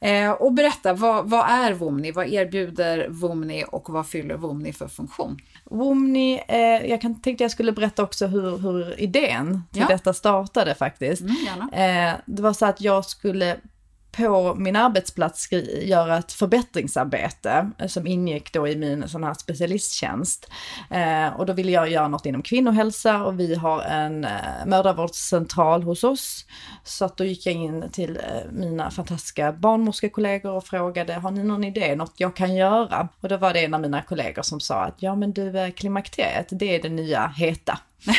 [0.00, 2.12] Eh, och berätta, vad, vad är Vomni?
[2.12, 5.38] Vad erbjuder Vomni och vad fyller Vomni för funktion?
[5.64, 9.88] Womni, eh, jag kan, tänkte jag skulle berätta också hur, hur idén till ja.
[9.88, 11.22] detta startade faktiskt.
[11.22, 13.56] Mm, eh, det var så att jag skulle
[14.12, 20.50] på min arbetsplats göra ett förbättringsarbete eh, som ingick då i min sån här specialisttjänst.
[20.90, 24.30] Eh, och då ville jag göra något inom kvinnohälsa och vi har en eh,
[24.66, 26.46] mödravårdscentral hos oss.
[26.84, 31.42] Så att då gick jag in till eh, mina fantastiska barnmorskekollegor och frågade, har ni
[31.42, 33.08] någon idé, något jag kan göra?
[33.20, 35.70] Och då var det en av mina kollegor som sa att, ja men du, eh,
[35.70, 37.78] klimakteriet, det är det nya heta.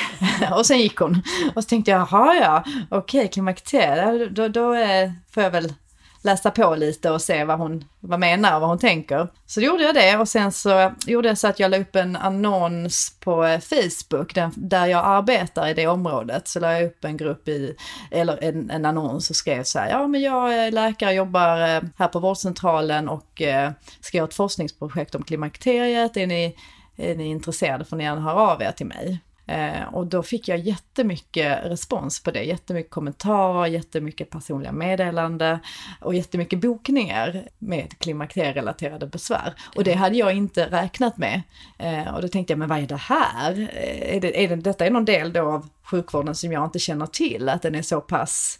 [0.58, 1.22] och sen gick hon.
[1.56, 5.74] Och så tänkte jag, jaha ja, okej, okay, klimakteriet, då, då eh, får jag väl
[6.22, 9.28] läsa på lite och se vad hon vad menar och vad hon tänker.
[9.46, 12.16] Så gjorde jag det och sen så gjorde jag så att jag la upp en
[12.16, 16.48] annons på eh, Facebook där, jag arbetar i det området.
[16.48, 17.76] Så la jag upp en grupp i,
[18.12, 21.82] eller en, en annons och skrev så här, ja men jag är läkare, jobbar eh,
[21.98, 26.18] här på vårdcentralen och eh, ska göra ett forskningsprojekt om klimakteriet.
[26.18, 26.56] Är ni,
[26.98, 29.22] är ni intresserade får ni gärna höra av er till mig.
[29.52, 35.60] Eh, och då fick jag jättemycket respons på det, jättemycket kommentarer, jättemycket personliga meddelanden
[36.02, 39.54] och jättemycket bokningar med klimakterierelaterade besvär.
[39.76, 41.42] Och det hade jag inte räknat med.
[41.78, 43.70] Eh, och då tänkte jag, men vad är det här?
[43.74, 46.80] Eh, är det, är det, detta är någon del då av sjukvården som jag inte
[46.80, 48.60] känner till, att den är så pass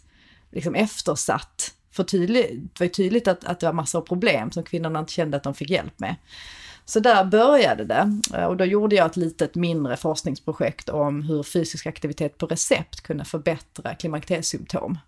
[0.50, 1.74] liksom eftersatt.
[1.92, 5.12] För tydligt, det var tydligt att, att det var massor av problem som kvinnorna inte
[5.12, 6.16] kände att de fick hjälp med.
[6.84, 11.42] Så där började det eh, och då gjorde jag ett litet mindre forskningsprojekt om hur
[11.42, 14.98] fysisk aktivitet på recept kunde förbättra klimakteriesymptom.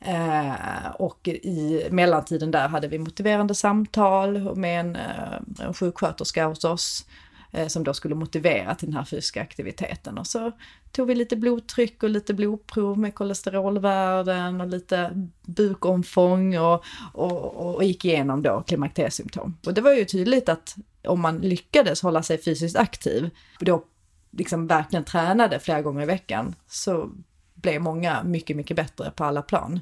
[0.00, 6.64] Eh, och i mellantiden där hade vi motiverande samtal med en, eh, en sjuksköterska hos
[6.64, 7.06] oss
[7.54, 10.18] Eh, som då skulle motivera till den här fysiska aktiviteten.
[10.18, 10.52] Och så
[10.92, 17.84] tog vi lite blodtryck och lite blodprov med kolesterolvärden och lite bukomfång och, och, och
[17.84, 19.56] gick igenom då klimakteriesymptom.
[19.66, 23.84] Och det var ju tydligt att om man lyckades hålla sig fysiskt aktiv, och då
[24.30, 27.10] liksom verkligen tränade flera gånger i veckan, så
[27.54, 29.80] blev många mycket, mycket bättre på alla plan.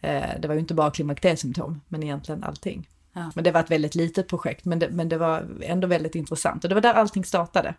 [0.00, 2.88] Eh, det var ju inte bara klimakteriesymptom, men egentligen allting.
[3.18, 3.30] Ja.
[3.34, 6.64] Men det var ett väldigt litet projekt, men det, men det var ändå väldigt intressant.
[6.64, 7.74] Och det var där allting startade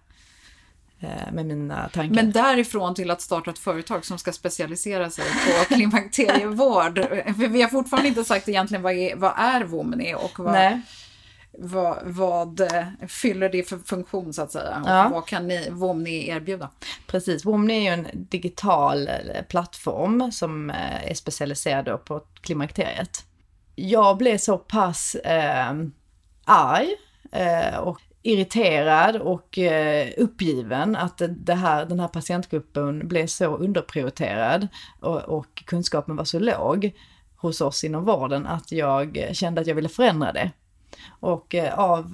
[1.00, 2.16] eh, med mina tankar.
[2.16, 6.96] Men därifrån till att starta ett företag som ska specialisera sig på klimakterievård.
[7.26, 10.82] För vi har fortfarande inte sagt egentligen vad är, vad är Womni och vad,
[11.52, 14.82] vad, vad eh, fyller det för funktion så att säga?
[14.84, 15.10] Och Ja.
[15.12, 16.70] vad kan ni, Womni erbjuda?
[17.08, 23.26] Precis, Womni är ju en digital eh, plattform som är specialiserad på klimakteriet.
[23.82, 25.74] Jag blev så pass eh,
[26.46, 26.88] arg
[27.32, 34.68] eh, och irriterad och eh, uppgiven att det- här, den här patientgruppen blev så underprioriterad
[35.00, 36.92] och, och kunskapen var så låg
[37.36, 40.52] hos oss inom vården att jag kände att jag ville förändra det.
[41.20, 42.06] Och eh, av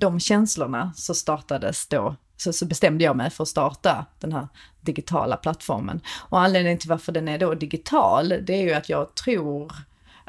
[0.00, 4.48] de känslorna så startades då, så, så bestämde jag mig för att starta den här
[4.80, 6.00] digitala plattformen.
[6.28, 9.72] Och anledningen till varför den är då digital, det är ju att jag tror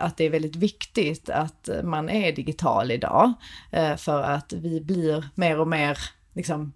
[0.01, 3.33] att det är väldigt viktigt att eh, man är digital idag.
[3.71, 5.97] Eh, för att vi blir mer och mer,
[6.33, 6.73] liksom,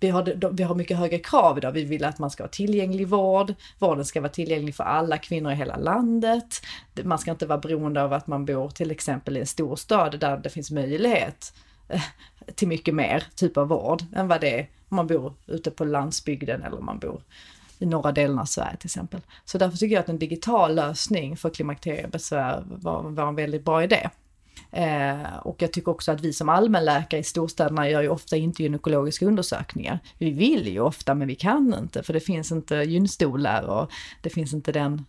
[0.00, 1.72] vi har, vi har mycket högre krav idag.
[1.72, 3.54] Vi vill att man ska ha tillgänglig vård.
[3.78, 6.62] Vården ska vara tillgänglig för alla kvinnor i hela landet.
[7.02, 10.36] Man ska inte vara beroende av att man bor till exempel i en storstad där
[10.36, 11.54] det finns möjlighet
[11.88, 12.02] eh,
[12.54, 15.84] till mycket mer typ av vård än vad det är om man bor ute på
[15.84, 17.22] landsbygden eller om man bor
[17.80, 19.20] i norra delen av Sverige till exempel.
[19.44, 23.84] Så därför tycker jag att en digital lösning för klimakteriebesvär var, var en väldigt bra
[23.84, 24.08] idé.
[24.72, 28.62] Eh, och jag tycker också att vi som allmänläkare i storstäderna gör ju ofta inte
[28.62, 29.98] gynekologiska undersökningar.
[30.18, 33.90] Vi vill ju ofta men vi kan inte för det finns inte gynstolar och
[34.22, 35.04] det finns inte den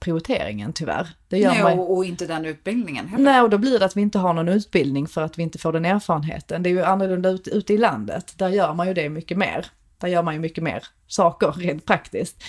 [0.00, 1.08] prioriteringen tyvärr.
[1.28, 3.24] Det gör Nej, man och, och inte den utbildningen heller.
[3.24, 5.58] Nej, och då blir det att vi inte har någon utbildning för att vi inte
[5.58, 6.62] får den erfarenheten.
[6.62, 8.34] Det är ju annorlunda ute, ute i landet.
[8.36, 9.66] Där gör man ju det mycket mer.
[9.98, 12.42] Där gör man ju mycket mer saker rent praktiskt.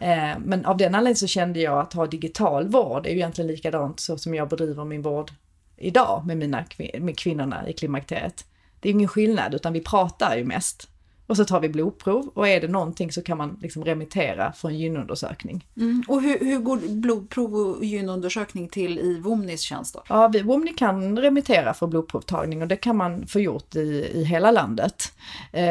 [0.00, 3.50] Eh, men av den anledningen så kände jag att ha digital vård är ju egentligen
[3.50, 5.30] likadant så som jag bedriver min vård
[5.76, 6.64] idag med mina
[6.98, 8.44] med kvinnorna i klimakteriet.
[8.80, 10.88] Det är ingen skillnad utan vi pratar ju mest.
[11.26, 14.68] Och så tar vi blodprov och är det någonting så kan man liksom remittera för
[14.68, 15.66] en gynundersökning.
[15.76, 16.02] Mm.
[16.08, 20.02] Och hur, hur går blodprov och gynundersökning till i Womnis tjänst då?
[20.08, 24.24] Ja, vi, Womni kan remittera för blodprovtagning och det kan man få gjort i, i
[24.24, 25.12] hela landet.
[25.52, 25.62] Eh,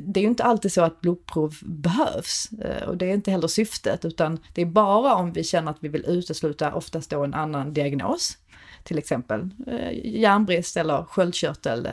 [0.00, 3.48] det är ju inte alltid så att blodprov behövs eh, och det är inte heller
[3.48, 7.34] syftet utan det är bara om vi känner att vi vill utesluta oftast då en
[7.34, 8.38] annan diagnos.
[8.84, 11.88] Till exempel eh, järnbrist eller sköldkörtel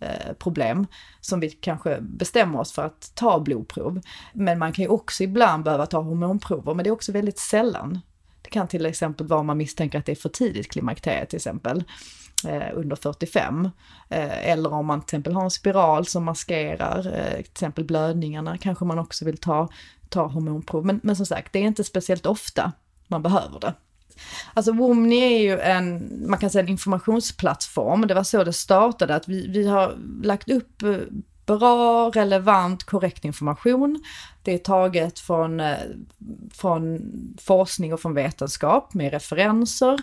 [0.00, 0.86] Eh, problem
[1.20, 4.00] som vi kanske bestämmer oss för att ta blodprov.
[4.32, 8.00] Men man kan ju också ibland behöva ta hormonprover, men det är också väldigt sällan.
[8.42, 11.36] Det kan till exempel vara om man misstänker att det är för tidigt klimakterie till
[11.36, 11.84] exempel,
[12.46, 13.64] eh, under 45.
[14.08, 18.58] Eh, eller om man till exempel har en spiral som maskerar eh, till exempel blödningarna,
[18.58, 19.68] kanske man också vill ta,
[20.08, 20.86] ta hormonprov.
[20.86, 22.72] Men, men som sagt, det är inte speciellt ofta
[23.06, 23.74] man behöver det.
[24.54, 28.06] Alltså Womni är ju en, man kan säga en informationsplattform.
[28.06, 30.96] Det var så det startade, att vi, vi har lagt upp eh,
[31.56, 34.02] bra, relevant, korrekt information.
[34.42, 35.76] Det är taget från, eh,
[36.50, 37.00] från
[37.38, 39.98] forskning och från vetenskap med referenser.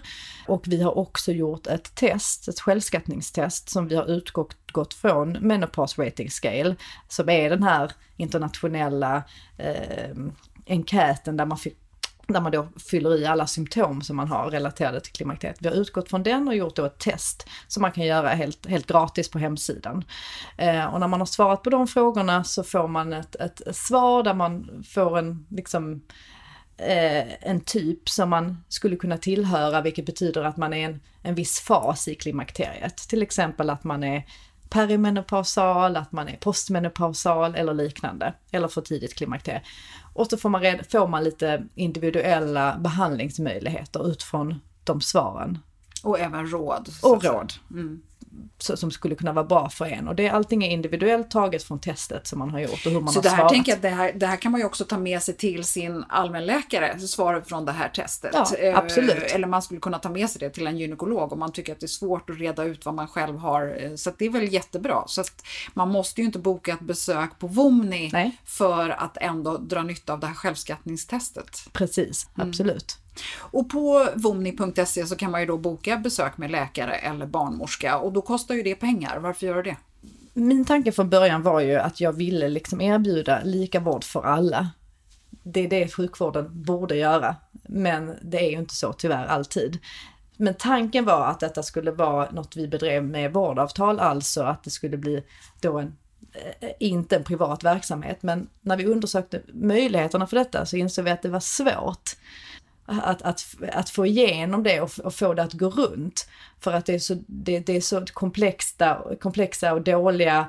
[0.47, 6.05] Och vi har också gjort ett test, ett självskattningstest som vi har utgått från Menopause
[6.05, 6.75] Rating Scale,
[7.07, 9.23] som är den här internationella
[9.57, 10.15] eh,
[10.65, 11.77] enkäten där man fick
[12.27, 15.57] där man då fyller i alla symptom som man har relaterade till klimakteriet.
[15.59, 18.65] Vi har utgått från den och gjort då ett test som man kan göra helt,
[18.65, 20.03] helt gratis på hemsidan.
[20.57, 24.23] Eh, och när man har svarat på de frågorna så får man ett, ett svar
[24.23, 26.01] där man får en, liksom,
[26.77, 31.35] eh, en typ som man skulle kunna tillhöra, vilket betyder att man är en, en
[31.35, 32.97] viss fas i klimakteriet.
[32.97, 34.23] Till exempel att man är
[34.69, 39.61] perimenopausal, att man är postmenopausal eller liknande, eller för tidigt klimakterie.
[40.13, 45.57] Och så får man, red, får man lite individuella behandlingsmöjligheter utifrån de svaren.
[46.03, 46.89] Och även råd.
[47.03, 47.51] Och råd.
[47.51, 47.57] Så,
[48.57, 50.07] som skulle kunna vara bra för en.
[50.07, 53.13] Och det, allting är individuellt taget från testet som man har gjort och hur man
[53.13, 53.51] Så har det här, svarat.
[53.51, 56.03] tänker jag, det, här, det här kan man ju också ta med sig till sin
[56.09, 58.31] allmänläkare, svaret från det här testet.
[58.33, 59.23] Ja, Eh, absolut.
[59.23, 61.79] Eller man skulle kunna ta med sig det till en gynekolog om man tycker att
[61.79, 63.77] det är svårt att reda ut vad man själv har.
[63.83, 65.03] Eh, Så det är väl jättebra.
[65.07, 68.37] Så att man måste ju inte boka ett besök på Womni Nej.
[68.45, 71.59] för att ändå dra nytta av det här självskattningstestet.
[71.73, 72.97] Precis, absolut.
[73.37, 78.13] Och på vomni.se så kan man ju då boka besök med läkare eller barnmorska och
[78.13, 79.19] då kostar ju det pengar.
[79.19, 79.77] Varför gör det det?
[80.33, 84.69] Min tanke från början var ju att jag ville liksom erbjuda lika vård för alla.
[85.43, 89.79] Det är det sjukvården borde göra, men det är ju inte så tyvärr alltid.
[90.37, 94.69] Men tanken var att detta skulle vara något vi bedrev med vårdavtal, alltså att det
[94.69, 95.23] skulle bli
[95.61, 95.97] då en,
[96.33, 98.23] eh, inte en privat verksamhet.
[98.23, 102.15] Men när vi undersökte möjligheterna för detta så insåg vi att det var svårt
[102.85, 106.27] att, att, att få igenom det och, och, få det att gå runt.
[106.59, 110.47] För att det är så, det, det är så komplexa, komplexa och dåliga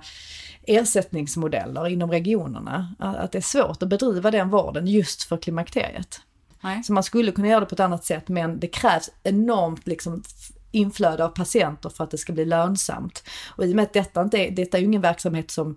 [0.67, 2.95] ersättningsmodeller inom regionerna.
[2.99, 6.21] Att det är svårt att bedriva den vården just för klimakteriet.
[6.61, 6.83] Nej.
[6.85, 10.23] Så man skulle kunna göra det på ett annat sätt men det krävs enormt liksom
[10.71, 13.23] inflöde av patienter för att det ska bli lönsamt.
[13.57, 15.77] Och i och med att detta inte är, detta är ju ingen verksamhet som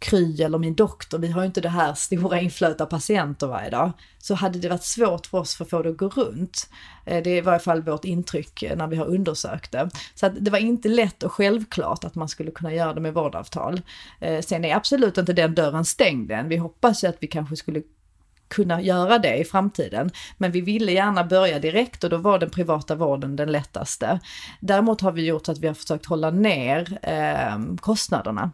[0.00, 3.70] Kry eller min doktor, vi har ju inte det här stora inflödet av patienter varje
[3.70, 3.92] dag.
[4.18, 6.70] Så hade det varit svårt för oss för att få det att gå runt.
[7.06, 9.90] Eh, det är i varje fall vårt intryck eh, när vi har undersökt det.
[10.14, 13.14] Så att det var inte lätt och självklart att man skulle kunna göra det med
[13.14, 13.80] vårdavtal.
[14.20, 16.48] Eh, sen är absolut inte den dörren stängd än.
[16.48, 17.82] Vi hoppas ju att vi kanske skulle
[18.48, 20.10] kunna göra det i framtiden.
[20.38, 24.20] Men vi ville gärna börja direkt och då var den privata vården den lättaste.
[24.60, 28.50] Däremot har vi gjort så att vi har försökt hålla ner eh, kostnaderna.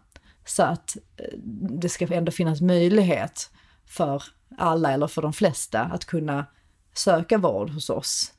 [0.46, 1.38] Så att eh,
[1.80, 3.50] det ska ändå finnas möjlighet
[3.86, 4.22] för
[4.58, 6.46] alla eller för de flesta att kunna
[6.94, 8.32] söka vård hos oss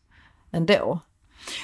[0.52, 1.00] ändå.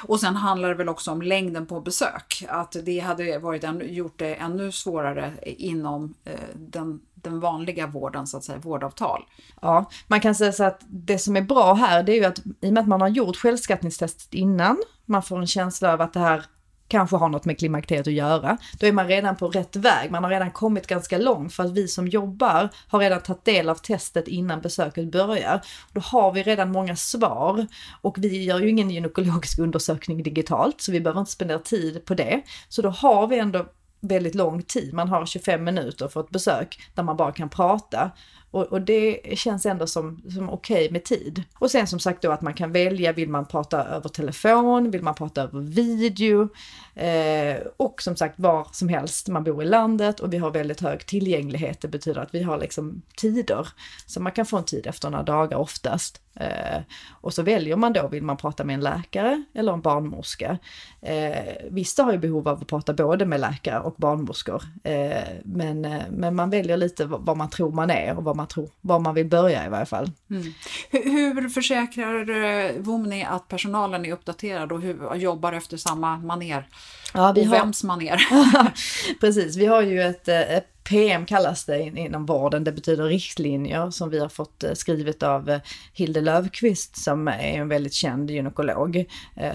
[0.04, 3.94] Och sen handlar det väl också om längden på besök, att det hade varit en,
[3.94, 9.26] gjort det ännu svårare inom eh, den, den vanliga vården, så att säga, vårdavtal.
[9.62, 12.40] Ja, man kan säga så att det som är bra här, det är ju att
[12.62, 16.14] i och med att man har gjort självskattningstestet innan, man får en känsla av att
[16.14, 16.46] det här
[16.94, 20.12] kanske har något med klimakteriet att göra, då är man redan på rätt väg.
[20.12, 23.70] Man har redan kommit ganska långt för att vi som jobbar har redan tagit del
[23.70, 25.62] av testet innan besöket börjar.
[25.94, 27.68] Då har vi redan många svar
[28.02, 32.14] och vi gör ju ingen gynekologisk undersökning digitalt så vi behöver inte spendera tid på
[32.14, 32.42] det.
[32.70, 33.66] Så då har vi ändå
[34.00, 34.94] väldigt lång tid.
[34.94, 38.12] Man har 25 minuter för ett besök där man bara kan prata.
[38.54, 41.44] Och, och det känns ändå som, som okej okay med tid.
[41.60, 45.04] Och sen som sagt då att man kan välja, vill man prata över telefon, vill
[45.04, 46.50] man prata över video?
[46.96, 50.82] Eh, och som sagt var som helst, man bor i landet och vi har väldigt
[50.82, 51.82] hög tillgänglighet.
[51.82, 53.68] Det betyder att vi har liksom tider.
[54.06, 56.22] Så man kan få en tid efter några dagar oftast.
[56.36, 56.82] Eh,
[57.22, 60.58] och så väljer man då, vill man prata med en läkare eller en barnmorska?
[61.02, 64.64] Eh, vissa har ju behov av att prata både med läkare och barnmorskor.
[64.84, 68.43] Eh, men, eh, men man väljer lite vad man tror man är och vad man
[68.48, 70.12] tror, var man vill börja i varje fall.
[70.30, 70.54] Mm.
[70.90, 76.68] Hur, hur försäkrar eh, Vomni att personalen är uppdaterad och hur, jobbar efter samma maner?
[77.14, 77.60] Ja, vi och har...
[77.60, 78.22] vems maner?
[79.20, 83.90] Precis, vi har ju ett, eh, ett PM kallas det inom vården, det betyder riktlinjer
[83.90, 85.62] som vi har fått eh, skrivet av eh,
[85.94, 89.06] Hilde Löfqvist som är en väldigt känd gynekolog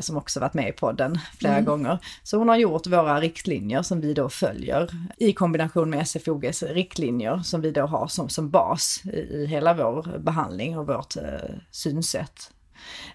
[0.01, 1.65] som också varit med i podden flera mm.
[1.65, 1.99] gånger.
[2.23, 7.39] Så hon har gjort våra riktlinjer som vi då följer i kombination med SFOGs riktlinjer
[7.39, 11.23] som vi då har som, som bas i, i hela vår behandling och vårt eh,
[11.71, 12.58] synsätt Eh,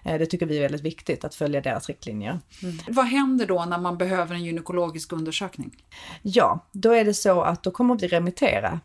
[0.02, 2.40] det tycker vi är väldigt viktigt att följa deras riktlinjer.
[2.62, 2.78] Mm.
[2.88, 5.76] Vad händer då när man behöver en gynekologisk undersökning?
[6.22, 8.80] Ja, då är det så att då kommer vi remittera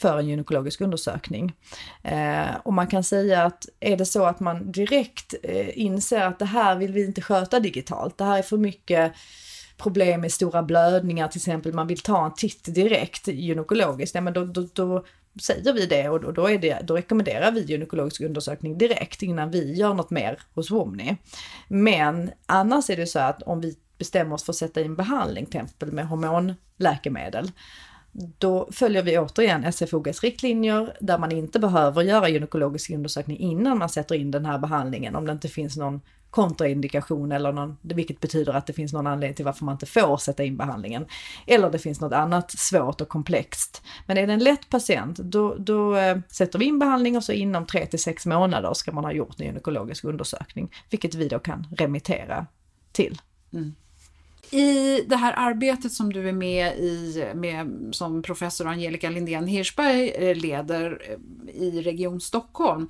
[0.00, 1.52] för en gynekologisk undersökning.
[2.02, 6.38] Eh, och man kan säga att är det så att man direkt eh, inser att
[6.38, 9.12] det här vill vi inte sköta digitalt, det här är för mycket
[9.76, 14.32] problem med stora blödningar till exempel, man vill ta en titt direkt gynekologiskt, ja, men
[14.32, 15.04] då, då, då
[15.42, 19.74] säger vi det och då, är det, då rekommenderar vi gynekologisk undersökning direkt innan vi
[19.74, 21.16] gör något mer hos Womni.
[21.68, 25.46] Men annars är det så att om vi bestämmer oss för att sätta in behandling,
[25.46, 27.50] till exempel med hormonläkemedel,
[28.12, 33.88] då följer vi återigen SFOGs riktlinjer där man inte behöver göra gynekologisk undersökning innan man
[33.88, 36.00] sätter in den här behandlingen om det inte finns någon
[36.30, 40.16] kontraindikation eller någon, vilket betyder att det finns någon anledning till varför man inte får
[40.16, 41.06] sätta in behandlingen.
[41.46, 43.82] Eller det finns något annat svårt och komplext.
[44.06, 47.32] Men är det en lätt patient, då, då eh, sätter vi in behandling och så
[47.32, 51.38] inom 3 till 6 månader ska man ha gjort en gynekologisk undersökning, vilket vi då
[51.38, 52.46] kan remittera
[52.92, 53.20] till.
[53.52, 53.74] Mm.
[54.50, 60.10] I det här arbetet som du är med i, med, som professor Angelica Lindén Hirschberg
[60.10, 62.88] eh, leder eh, i Region Stockholm,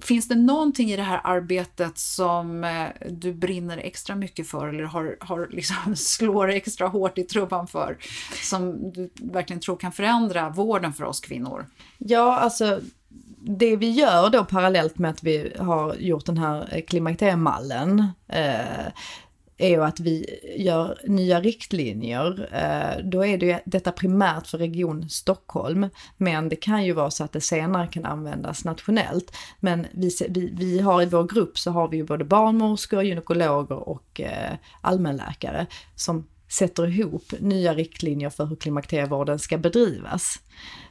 [0.00, 4.84] finns det någonting i det här arbetet som eh, du brinner extra mycket för eller
[4.84, 7.98] har, har liksom slår extra hårt i trubban för,
[8.42, 11.66] som du verkligen tror kan förändra vården för oss kvinnor?
[11.98, 12.80] Ja, alltså
[13.48, 18.86] det vi gör då parallellt med att vi har gjort den här klimakteriemallen, eh,
[19.58, 22.48] är ju att vi gör nya riktlinjer.
[22.52, 27.10] Eh, då är det ju detta primärt för Region Stockholm, men det kan ju vara
[27.10, 29.36] så att det senare kan användas nationellt.
[29.60, 33.88] Men vi, vi, vi har i vår grupp så har vi ju både barnmorskor, gynekologer
[33.88, 40.40] och eh, allmänläkare som sätter ihop nya riktlinjer för hur klimakterievården ska bedrivas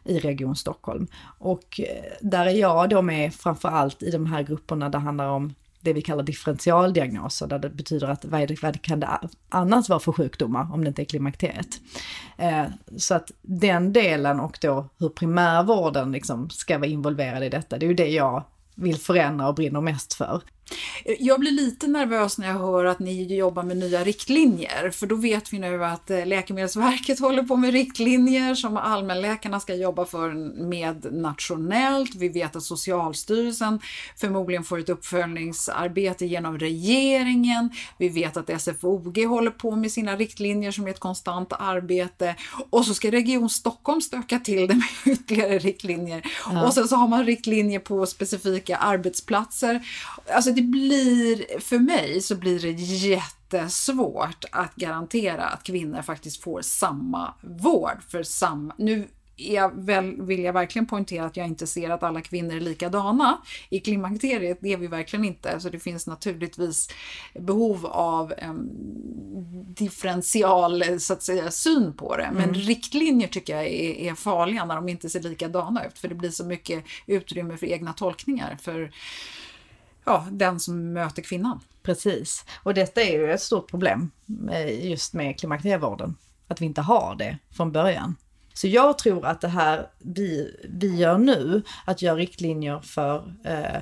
[0.03, 1.07] i Region Stockholm.
[1.39, 5.53] Och eh, där är jag då med framförallt i de här grupperna det handlar om
[5.85, 9.09] det vi kallar differentialdiagnoser, där det betyder att vad, det, vad kan det
[9.49, 11.81] annars vara för sjukdomar om det inte är klimakteriet.
[12.37, 12.65] Eh,
[12.97, 17.85] så att den delen och då hur primärvården liksom ska vara involverad i detta, det
[17.85, 18.43] är ju det jag
[18.75, 20.41] vill förändra och brinner mest för.
[21.19, 25.15] Jag blir lite nervös när jag hör att ni jobbar med nya riktlinjer, för då
[25.15, 30.33] vet vi nu att eh, Läkemedelsverket håller på med riktlinjer som allmänläkarna ska jobba för
[30.67, 32.15] med nationellt.
[32.15, 33.79] Vi vet att Socialstyrelsen
[34.17, 37.69] förmodligen får ett uppföljningsarbete genom regeringen.
[37.97, 42.35] Vi vet att SFOG håller på med sina riktlinjer som är ett konstant arbete
[42.69, 46.21] och så ska Region Stockholm stöka till det med ytterligare riktlinjer.
[46.45, 46.67] Ja.
[46.67, 49.81] Och sen så har man riktlinjer på specifika arbetsplatser.
[50.33, 56.61] Alltså det blir, för mig så blir det jättesvårt att garantera att kvinnor faktiskt får
[56.61, 61.89] samma vård för samma, nu jag väl, vill jag verkligen poängtera att jag inte ser
[61.89, 63.37] att alla kvinnor är likadana
[63.69, 64.57] i klimakteriet.
[64.61, 65.59] Det är vi verkligen inte.
[65.59, 66.89] Så det finns naturligtvis
[67.39, 68.69] behov av en
[69.75, 72.29] differential så att säga, syn på det.
[72.33, 72.55] Men mm.
[72.55, 75.99] riktlinjer tycker jag är, är, farliga när de inte ser likadana ut.
[75.99, 78.57] För det blir så mycket utrymme för egna tolkningar.
[78.61, 78.91] För
[80.05, 81.59] ja, den som möter kvinnan.
[81.83, 84.11] Precis, och detta är ju ett stort problem
[84.51, 86.15] eh, just med klimakterievården,
[86.47, 88.15] att vi inte har det från början.
[88.53, 93.81] Så jag tror att det här vi, vi gör nu, att göra riktlinjer för eh,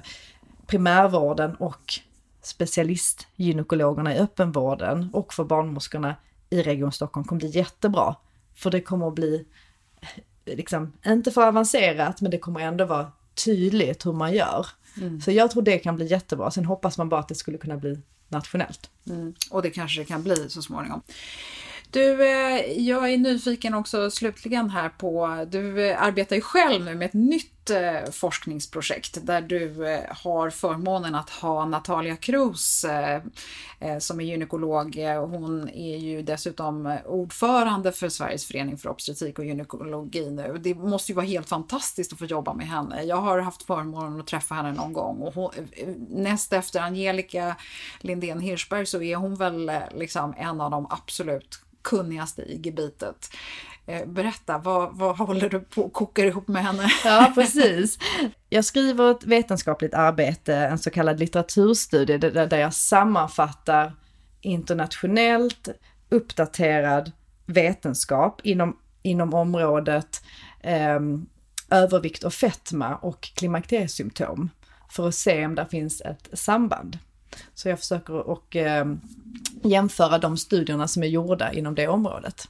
[0.67, 1.93] primärvården och
[2.41, 6.15] specialistgynekologerna i öppenvården och för barnmorskorna
[6.49, 8.15] i Region Stockholm kommer bli jättebra.
[8.55, 9.45] För det kommer att bli,
[10.45, 13.11] eh, liksom, inte för avancerat, men det kommer ändå vara
[13.45, 14.67] tydligt hur man gör.
[15.01, 15.21] Mm.
[15.21, 16.51] Så jag tror det kan bli jättebra.
[16.51, 18.89] Sen hoppas man bara att det skulle kunna bli nationellt.
[19.09, 19.33] Mm.
[19.49, 21.01] Och det kanske det kan bli så småningom.
[21.93, 26.95] Du, eh, jag är nyfiken också slutligen här på, du eh, arbetar ju själv nu
[26.95, 33.21] med ett nytt Eh, forskningsprojekt där du eh, har förmånen att ha Natalia Cruz eh,
[33.99, 34.95] som är gynekolog.
[35.29, 40.59] Hon är ju dessutom ordförande för Sveriges förening för obstetrik och gynekologi nu.
[40.63, 43.03] Det måste ju vara helt fantastiskt att få jobba med henne.
[43.03, 45.51] Jag har haft förmånen att träffa henne någon gång och hon,
[46.09, 47.55] näst efter Angelica
[47.99, 53.29] Lindén Hirschberg så är hon väl liksom en av de absolut kunnigaste i gebitet.
[53.85, 56.83] Eh, berätta, vad, vad håller du på att koka ihop med henne?
[57.05, 57.99] Ja, precis.
[58.49, 63.93] Jag skriver ett vetenskapligt arbete, en så kallad litteraturstudie, där jag sammanfattar
[64.41, 65.69] internationellt
[66.09, 67.11] uppdaterad
[67.45, 70.21] vetenskap inom, inom området
[70.59, 70.99] eh,
[71.69, 74.49] övervikt och fetma och klimakteriesymptom
[74.89, 76.97] för att se om det finns ett samband.
[77.53, 78.85] Så jag försöker att eh,
[79.63, 82.47] jämföra de studierna som är gjorda inom det området.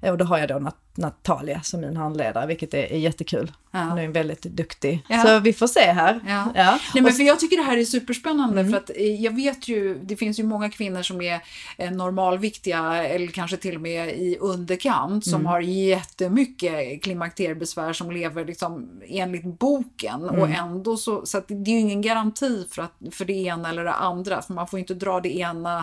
[0.00, 3.52] Eh, och då har jag då Nat Natalia som min handledare, vilket är, är jättekul.
[3.76, 3.82] Ja.
[3.82, 5.04] Hon är väldigt duktig.
[5.08, 5.22] Ja.
[5.22, 6.20] Så vi får se här.
[6.26, 6.52] Ja.
[6.54, 6.78] ja.
[6.94, 8.72] Nej, men för jag tycker det här är superspännande mm.
[8.72, 11.40] för att eh, jag vet ju, det finns ju många kvinnor som är
[11.78, 15.46] eh, normalviktiga eller kanske till och med i underkant som mm.
[15.46, 20.40] har jättemycket klimakteriebesvär som lever liksom enligt boken mm.
[20.40, 23.68] och ändå så, så att det är ju ingen garanti för, att, för det ena
[23.68, 25.78] eller det andra för man får inte dra det ena,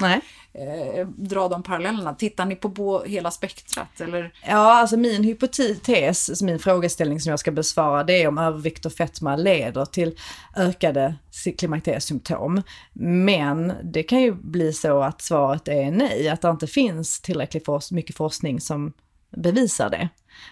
[0.54, 2.14] eh, dra de parallellerna.
[2.14, 4.34] Tittar ni på hela spektrat eller?
[4.48, 8.94] Ja, alltså min hypotes, min frågeställning som jag ska besvara, det är om övervikt och
[8.94, 10.20] fetma leder till
[10.56, 11.16] ökade
[11.58, 12.62] klimakteriesymptom.
[12.94, 17.68] Men det kan ju bli så att svaret är nej, att det inte finns tillräckligt
[17.92, 18.94] mycket forskning som
[19.38, 20.10] bevisar det.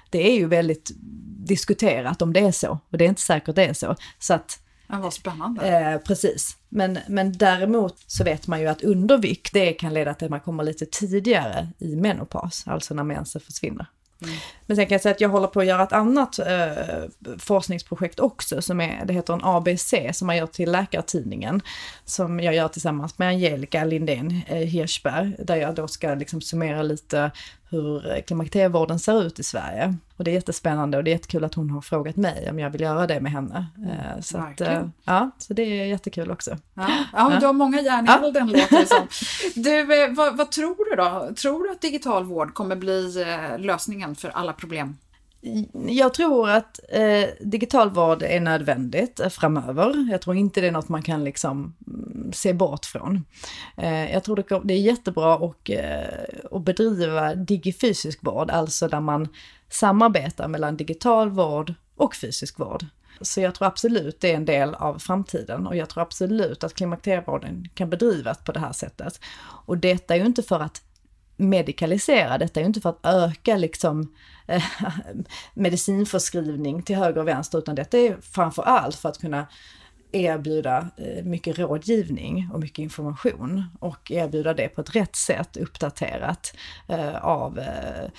[0.10, 0.92] Det är ju väldigt
[1.48, 3.96] diskuterat om det är så, och det är inte säkert det är så.
[4.20, 5.68] Så att Ja, vad spännande.
[5.68, 6.58] Eh, precis.
[6.70, 10.40] Men, men däremot så vet man ju att undervikt, det kan leda till att man
[10.40, 13.86] kommer lite tidigare i menopaus, alltså när mensen försvinner.
[14.24, 14.36] Mm.
[14.66, 18.20] Men sen kan jag säga att jag håller på att göra ett annat eh, forskningsprojekt
[18.20, 21.62] också, som är, det heter en ABC, som man gör till Läkartidningen,
[22.06, 26.82] som jag gör tillsammans med Angelica Lindén eh, Hirschberg, där jag då ska liksom summera
[26.82, 27.32] lite
[27.72, 29.96] hur klimakterievården ser ut i Sverige.
[30.18, 32.70] Och det är jättespännande och det är jättekul att hon har frågat mig om jag
[32.70, 33.66] vill göra det med henne.
[33.90, 36.58] Eh, så, att, eh, ja, så det är jättekul också.
[36.74, 38.60] Ja, ja, du har många järn i elden ja.
[38.60, 39.08] låter det som.
[39.64, 41.36] Du, eh, vad, vad, tror du då?
[41.36, 43.26] Tror du att digital vård kommer bli
[43.58, 44.98] lösningen för alla problem?
[45.88, 50.08] Jag tror att eh, digital vård är nödvändigt eh, framöver.
[50.12, 53.26] Jag tror inte det är något man kan liksom mm, se bort från.
[53.78, 59.00] Eh, jag tror det, det är jättebra att, eh, att bedriva digifysisk vård, alltså där
[59.00, 59.28] man
[59.70, 62.86] samarbetar mellan digital vård och fysisk vård.
[63.22, 66.74] Så jag tror absolut det är en del av framtiden och jag tror absolut att
[66.74, 69.20] klimakterievården kan bedrivas på det här sättet.
[69.66, 70.82] Och detta är ju inte för att
[71.42, 74.16] medikalisera, detta är ju inte för att öka liksom
[74.48, 74.64] eh,
[75.54, 79.48] medicinförskrivning till höger och vänster, utan detta är framför allt för att kunna
[80.12, 86.54] erbjuda eh, mycket rådgivning och mycket information och erbjuda det på ett rätt sätt, uppdaterat
[86.88, 88.10] eh, av, eh,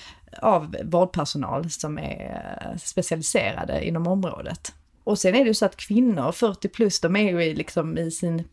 [0.41, 4.73] av vårdpersonal som är specialiserade inom området.
[5.03, 8.11] och sen är det ju så att kvinnor 40 plus, de är ju liksom i
[8.11, 8.43] sin,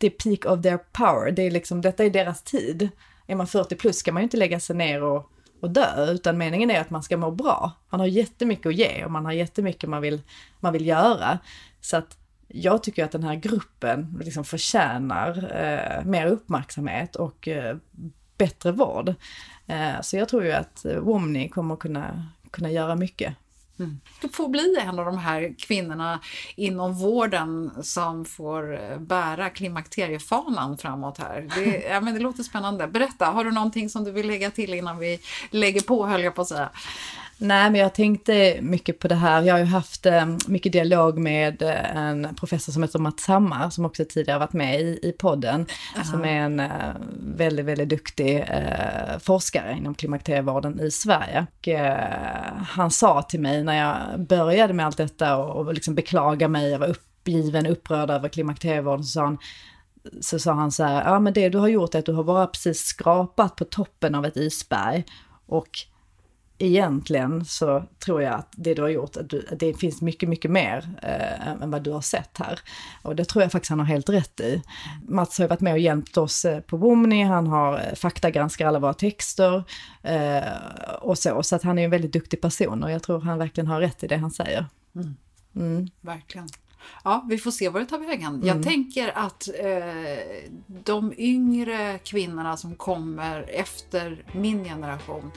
[0.00, 1.32] the peak of their power.
[1.32, 2.88] Det är liksom, detta är deras tid.
[3.30, 6.38] Är man 40 plus ska man ju inte lägga sig ner och, och dö, utan
[6.38, 7.72] meningen är att man ska må bra.
[7.90, 10.22] Man har jättemycket att ge och man har jättemycket man vill,
[10.60, 11.38] man vill göra.
[11.80, 12.18] Så att
[12.48, 15.28] jag tycker att den här gruppen liksom förtjänar
[15.62, 17.76] eh, mer uppmärksamhet och eh,
[18.38, 19.14] bättre vård.
[19.66, 23.34] Eh, så jag tror ju att Womni kommer kunna, kunna göra mycket.
[23.78, 24.00] Mm.
[24.20, 26.20] Du får bli en av de här kvinnorna
[26.56, 31.48] inom vården som får eh, bära klimakteriefanan framåt här.
[31.54, 32.86] Det, ja, men det låter spännande.
[32.86, 35.20] Berätta, har du någonting som du vill lägga till innan vi
[35.50, 36.70] lägger på höll jag på att säga?
[37.40, 39.42] Nej, men jag tänkte mycket på det här.
[39.42, 43.70] Jag har ju haft eh, mycket dialog med eh, en professor som heter Mats Hammar,
[43.70, 45.66] som också tidigare varit med i, i podden,
[45.96, 46.04] Aha.
[46.04, 51.46] som är en eh, väldigt, väldigt duktig eh, forskare inom klimakterievården i Sverige.
[51.58, 55.94] Och, eh, han sa till mig när jag började med allt detta och, och liksom
[55.94, 59.38] beklaga mig, jag var uppgiven, upprörd över klimakterievården, så sa han,
[60.20, 62.24] så sa han så här, ja men det du har gjort är att du har
[62.24, 65.04] bara precis skrapat på toppen av ett isberg
[65.46, 65.68] och
[66.58, 70.28] egentligen så tror jag att det du har gjort, att, du, att det finns mycket,
[70.28, 72.60] mycket mer eh, än vad du har sett här.
[73.02, 74.62] Och det tror jag faktiskt han har helt rätt i.
[75.08, 78.66] Mats har ju varit med och hjälpt oss eh, på Womni, han har eh, faktagranskar
[78.66, 79.64] alla våra texter
[80.02, 80.42] eh,
[81.00, 83.66] och så, så att han är en väldigt duktig person och jag tror han verkligen
[83.66, 84.66] har rätt i det han säger.
[84.94, 85.16] Mm.
[85.56, 85.88] Mm.
[86.00, 86.48] Verkligen.
[87.04, 88.34] Ja, vi får se vad det tar vägen.
[88.34, 88.46] Mm.
[88.46, 89.74] Jag tänker att eh,
[90.66, 95.32] de yngre kvinnorna som kommer efter min generation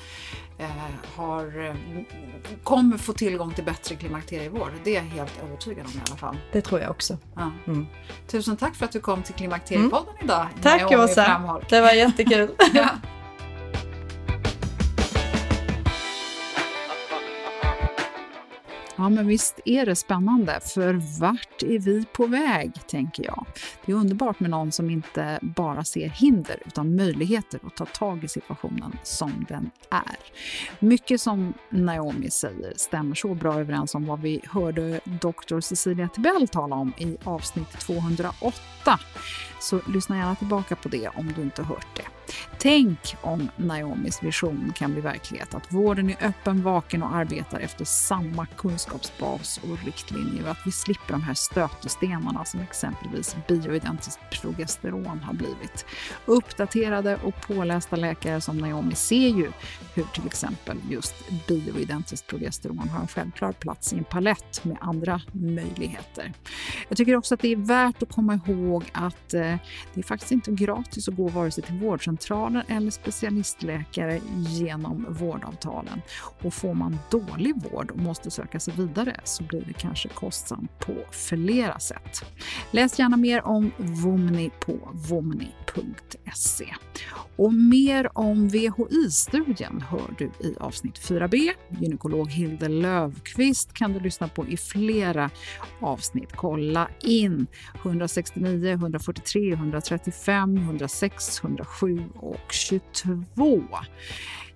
[0.57, 0.67] eh,
[1.15, 1.75] har, eh,
[2.63, 4.71] kommer få tillgång till bättre klimakterievård.
[4.83, 6.37] Det är jag helt övertygad om i alla fall.
[6.51, 7.17] Det tror jag också.
[7.35, 7.51] Ja.
[7.67, 7.87] Mm.
[8.27, 10.25] Tusen tack för att du kom till Klimakteriepodden mm.
[10.25, 10.47] idag.
[10.61, 12.49] Tack Åsa, det var jättekul.
[12.73, 12.89] ja.
[19.01, 23.45] Ja, men visst är det spännande, för vart är vi på väg, tänker jag.
[23.85, 28.23] Det är underbart med någon som inte bara ser hinder, utan möjligheter att ta tag
[28.23, 30.17] i situationen som den är.
[30.79, 36.47] Mycket som Naomi säger stämmer så bra överens om vad vi hörde doktor Cecilia Tibell
[36.47, 38.53] tala om i avsnitt 208.
[39.59, 42.20] Så lyssna gärna tillbaka på det om du inte hört det.
[42.59, 47.85] Tänk om Naomis vision kan bli verklighet, att vården är öppen, vaken och arbetar efter
[47.85, 55.19] samma kunskapsbas och riktlinjer och att vi slipper de här stötestenarna som exempelvis bioidentiskt progesteron
[55.19, 55.85] har blivit.
[56.25, 59.51] Uppdaterade och pålästa läkare som Naomi ser ju
[59.93, 61.15] hur till exempel just
[61.47, 66.33] bioidentiskt progesteron har en självklar plats i en palett med andra möjligheter.
[66.87, 69.41] Jag tycker också att det är värt att komma ihåg att eh,
[69.93, 72.20] det är faktiskt inte gratis att gå vare sig till vårdcentralen
[72.67, 76.01] eller specialistläkare genom vårdavtalen.
[76.43, 80.79] Och får man dålig vård och måste söka sig vidare så blir det kanske kostsamt
[80.79, 82.25] på flera sätt.
[82.71, 86.75] Läs gärna mer om Vomni på vomni.se.
[87.35, 91.51] Och mer om VHI-studien hör du i avsnitt 4b.
[91.69, 95.29] Gynekolog Hilde Löfqvist kan du lyssna på i flera
[95.79, 96.33] avsnitt.
[96.35, 97.47] Kolla in
[97.81, 103.61] 169, 143, 135, 106, 107 och 22.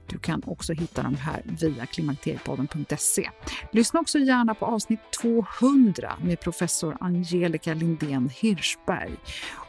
[0.08, 3.30] Du kan också hitta de här via klimakteriepodden.se.
[3.72, 9.12] Lyssna också gärna på avsnitt 200 med professor Angelica Lindén Hirschberg.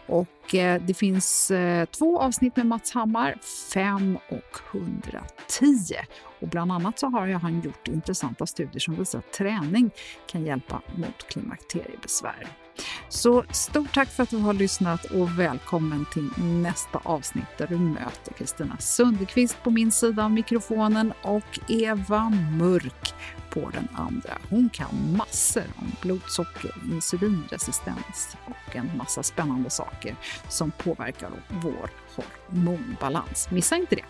[0.07, 3.39] Och eh, det finns eh, två avsnitt med Mats Hammar,
[3.72, 5.95] 5 och 110.
[6.41, 9.91] Och bland annat så har han gjort intressanta studier som visar att träning
[10.26, 12.65] kan hjälpa mot klimakteriebesvär.
[13.08, 17.78] Så stort tack för att du har lyssnat och välkommen till nästa avsnitt där du
[17.78, 23.14] möter Kristina Sundekvist på min sida av mikrofonen och Eva Mörk
[23.50, 24.38] på den andra.
[24.50, 30.16] Hon kan massor om blodsocker, insulinresistens och en massa spännande saker
[30.48, 33.50] som påverkar vår hormonbalans.
[33.50, 34.04] Missa inte det.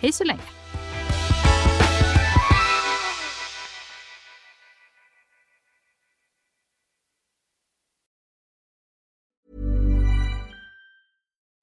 [0.00, 0.42] Hej så länge!